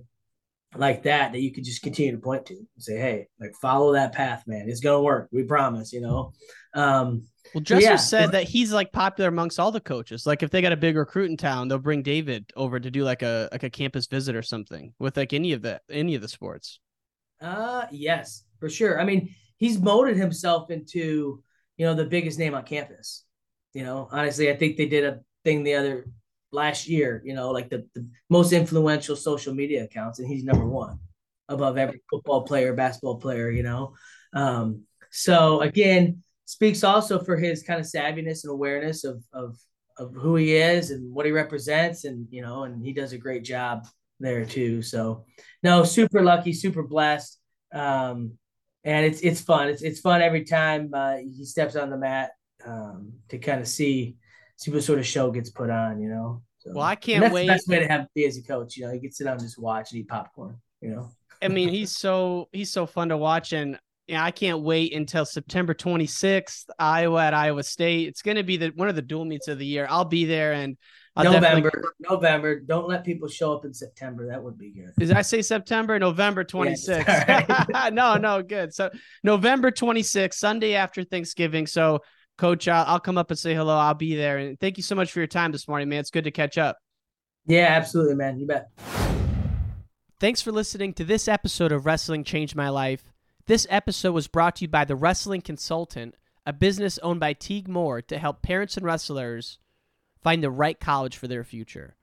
like 0.76 1.02
that 1.02 1.32
that 1.32 1.40
you 1.40 1.52
could 1.52 1.64
just 1.64 1.82
continue 1.82 2.12
to 2.12 2.18
point 2.18 2.46
to 2.46 2.54
and 2.54 2.66
say, 2.78 2.96
hey, 2.96 3.26
like 3.40 3.52
follow 3.60 3.92
that 3.92 4.12
path, 4.12 4.44
man. 4.46 4.68
It's 4.68 4.80
gonna 4.80 5.02
work. 5.02 5.28
We 5.32 5.42
promise, 5.42 5.92
you 5.92 6.00
know. 6.00 6.32
Um, 6.74 7.24
well, 7.54 7.62
Dresser 7.62 7.82
yeah. 7.82 7.96
said 7.96 8.32
that 8.32 8.44
he's 8.44 8.72
like 8.72 8.92
popular 8.92 9.28
amongst 9.28 9.58
all 9.58 9.72
the 9.72 9.80
coaches. 9.80 10.26
Like 10.26 10.42
if 10.42 10.50
they 10.50 10.62
got 10.62 10.72
a 10.72 10.76
big 10.76 10.96
recruit 10.96 11.30
in 11.30 11.36
town, 11.36 11.66
they'll 11.68 11.78
bring 11.78 12.02
David 12.02 12.50
over 12.54 12.78
to 12.78 12.90
do 12.90 13.02
like 13.02 13.22
a 13.22 13.48
like 13.50 13.64
a 13.64 13.70
campus 13.70 14.06
visit 14.06 14.36
or 14.36 14.42
something 14.42 14.94
with 14.98 15.16
like 15.16 15.32
any 15.32 15.52
of 15.52 15.62
the 15.62 15.80
any 15.90 16.14
of 16.14 16.22
the 16.22 16.28
sports. 16.28 16.78
Uh 17.40 17.86
yes, 17.90 18.44
for 18.60 18.68
sure. 18.68 19.00
I 19.00 19.04
mean, 19.04 19.34
he's 19.56 19.80
molded 19.80 20.16
himself 20.16 20.70
into, 20.70 21.42
you 21.76 21.86
know, 21.86 21.94
the 21.94 22.04
biggest 22.04 22.38
name 22.38 22.54
on 22.54 22.62
campus. 22.62 23.24
You 23.72 23.82
know, 23.82 24.08
honestly, 24.12 24.50
I 24.50 24.56
think 24.56 24.76
they 24.76 24.86
did 24.86 25.04
a 25.04 25.20
thing 25.44 25.64
the 25.64 25.74
other 25.74 26.06
last 26.52 26.88
year, 26.88 27.22
you 27.24 27.34
know, 27.34 27.50
like 27.50 27.68
the, 27.70 27.86
the 27.94 28.06
most 28.28 28.52
influential 28.52 29.16
social 29.16 29.54
media 29.54 29.84
accounts, 29.84 30.18
and 30.18 30.28
he's 30.28 30.44
number 30.44 30.66
one 30.66 30.98
above 31.48 31.76
every 31.76 32.00
football 32.10 32.42
player, 32.42 32.72
basketball 32.74 33.16
player, 33.16 33.50
you 33.50 33.62
know. 33.62 33.94
Um, 34.32 34.84
so 35.10 35.60
again, 35.60 36.22
speaks 36.50 36.82
also 36.82 37.18
for 37.18 37.36
his 37.36 37.62
kind 37.62 37.80
of 37.80 37.86
savviness 37.86 38.42
and 38.44 38.50
awareness 38.50 39.04
of 39.04 39.22
of 39.32 39.56
of 39.98 40.14
who 40.14 40.34
he 40.34 40.56
is 40.56 40.90
and 40.90 41.12
what 41.12 41.26
he 41.26 41.32
represents 41.32 42.04
and 42.04 42.26
you 42.30 42.42
know 42.42 42.64
and 42.64 42.84
he 42.84 42.92
does 42.92 43.12
a 43.12 43.18
great 43.18 43.44
job 43.44 43.86
there 44.18 44.44
too. 44.44 44.82
So 44.82 45.26
no 45.62 45.84
super 45.84 46.22
lucky 46.22 46.52
super 46.52 46.82
blessed. 46.82 47.38
Um 47.72 48.32
and 48.82 49.06
it's 49.06 49.20
it's 49.20 49.40
fun. 49.40 49.68
It's 49.68 49.82
it's 49.82 50.00
fun 50.00 50.22
every 50.22 50.44
time 50.44 50.90
uh, 50.92 51.16
he 51.16 51.44
steps 51.44 51.76
on 51.76 51.90
the 51.90 51.98
mat 51.98 52.30
um 52.66 53.12
to 53.28 53.38
kind 53.38 53.60
of 53.60 53.68
see 53.68 54.16
see 54.60 54.70
what 54.70 54.82
sort 54.82 54.98
of 54.98 55.06
show 55.06 55.30
gets 55.30 55.50
put 55.50 55.70
on 55.70 56.00
you 56.00 56.08
know 56.08 56.42
so, 56.58 56.72
well 56.74 56.84
i 56.84 56.94
can't 56.94 57.22
that's 57.22 57.34
wait 57.34 57.46
the 57.46 57.52
best 57.52 57.68
way 57.68 57.78
to 57.78 57.88
have 57.88 58.06
be 58.14 58.26
as 58.26 58.36
a 58.36 58.42
coach 58.42 58.76
you 58.76 58.86
know 58.86 58.92
you 58.92 59.00
can 59.00 59.12
sit 59.12 59.24
down 59.24 59.34
and 59.34 59.42
just 59.42 59.58
watch 59.58 59.92
and 59.92 60.00
eat 60.00 60.08
popcorn 60.08 60.56
you 60.80 60.90
know 60.90 61.08
i 61.42 61.48
mean 61.48 61.68
he's 61.68 61.96
so 61.96 62.48
he's 62.52 62.70
so 62.70 62.86
fun 62.86 63.08
to 63.08 63.16
watch 63.16 63.52
and 63.52 63.78
yeah, 64.10 64.24
I 64.24 64.32
can't 64.32 64.62
wait 64.62 64.92
until 64.92 65.24
September 65.24 65.72
26th, 65.72 66.64
Iowa 66.80 67.26
at 67.26 67.32
Iowa 67.32 67.62
State. 67.62 68.08
It's 68.08 68.22
going 68.22 68.38
to 68.38 68.42
be 68.42 68.56
the 68.56 68.72
one 68.74 68.88
of 68.88 68.96
the 68.96 69.02
dual 69.02 69.24
meets 69.24 69.46
of 69.46 69.60
the 69.60 69.64
year. 69.64 69.86
I'll 69.88 70.04
be 70.04 70.24
there 70.24 70.52
and 70.52 70.76
I'll 71.14 71.24
November. 71.24 71.70
Definitely... 71.70 71.90
November. 72.10 72.60
Don't 72.60 72.88
let 72.88 73.04
people 73.04 73.28
show 73.28 73.54
up 73.54 73.64
in 73.64 73.72
September. 73.72 74.26
That 74.26 74.42
would 74.42 74.58
be 74.58 74.70
good. 74.70 74.92
Did 74.98 75.12
I 75.12 75.22
say 75.22 75.42
September? 75.42 75.98
November 75.98 76.44
26th. 76.44 77.06
Yes, 77.06 77.68
right. 77.72 77.92
no, 77.92 78.16
no, 78.16 78.42
good. 78.42 78.74
So 78.74 78.90
November 79.22 79.70
26th, 79.70 80.34
Sunday 80.34 80.74
after 80.74 81.04
Thanksgiving. 81.04 81.68
So, 81.68 82.00
Coach, 82.40 82.66
I'll, 82.68 82.86
I'll 82.86 83.00
come 83.00 83.18
up 83.18 83.30
and 83.30 83.38
say 83.38 83.54
hello. 83.54 83.76
I'll 83.76 83.92
be 83.92 84.16
there. 84.16 84.38
And 84.38 84.58
thank 84.58 84.78
you 84.78 84.82
so 84.82 84.94
much 84.94 85.12
for 85.12 85.20
your 85.20 85.26
time 85.26 85.52
this 85.52 85.68
morning, 85.68 85.90
man. 85.90 86.00
It's 86.00 86.10
good 86.10 86.24
to 86.24 86.30
catch 86.30 86.56
up. 86.56 86.78
Yeah, 87.44 87.66
absolutely, 87.66 88.14
man. 88.14 88.40
You 88.40 88.46
bet. 88.46 88.70
Thanks 90.18 90.40
for 90.40 90.50
listening 90.50 90.94
to 90.94 91.04
this 91.04 91.28
episode 91.28 91.70
of 91.70 91.84
Wrestling 91.84 92.24
Changed 92.24 92.56
My 92.56 92.70
Life. 92.70 93.12
This 93.44 93.66
episode 93.68 94.12
was 94.12 94.26
brought 94.26 94.56
to 94.56 94.64
you 94.64 94.68
by 94.68 94.86
The 94.86 94.96
Wrestling 94.96 95.42
Consultant, 95.42 96.14
a 96.46 96.54
business 96.54 96.98
owned 97.02 97.20
by 97.20 97.34
Teague 97.34 97.68
Moore 97.68 98.00
to 98.00 98.18
help 98.18 98.40
parents 98.40 98.78
and 98.78 98.86
wrestlers 98.86 99.58
find 100.22 100.42
the 100.42 100.50
right 100.50 100.80
college 100.80 101.18
for 101.18 101.28
their 101.28 101.44
future. 101.44 101.96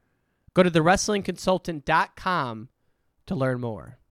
Go 0.53 0.61
to 0.61 0.69
thewrestlingconsultant.com 0.69 2.69
to 3.25 3.35
learn 3.35 3.59
more. 3.59 3.97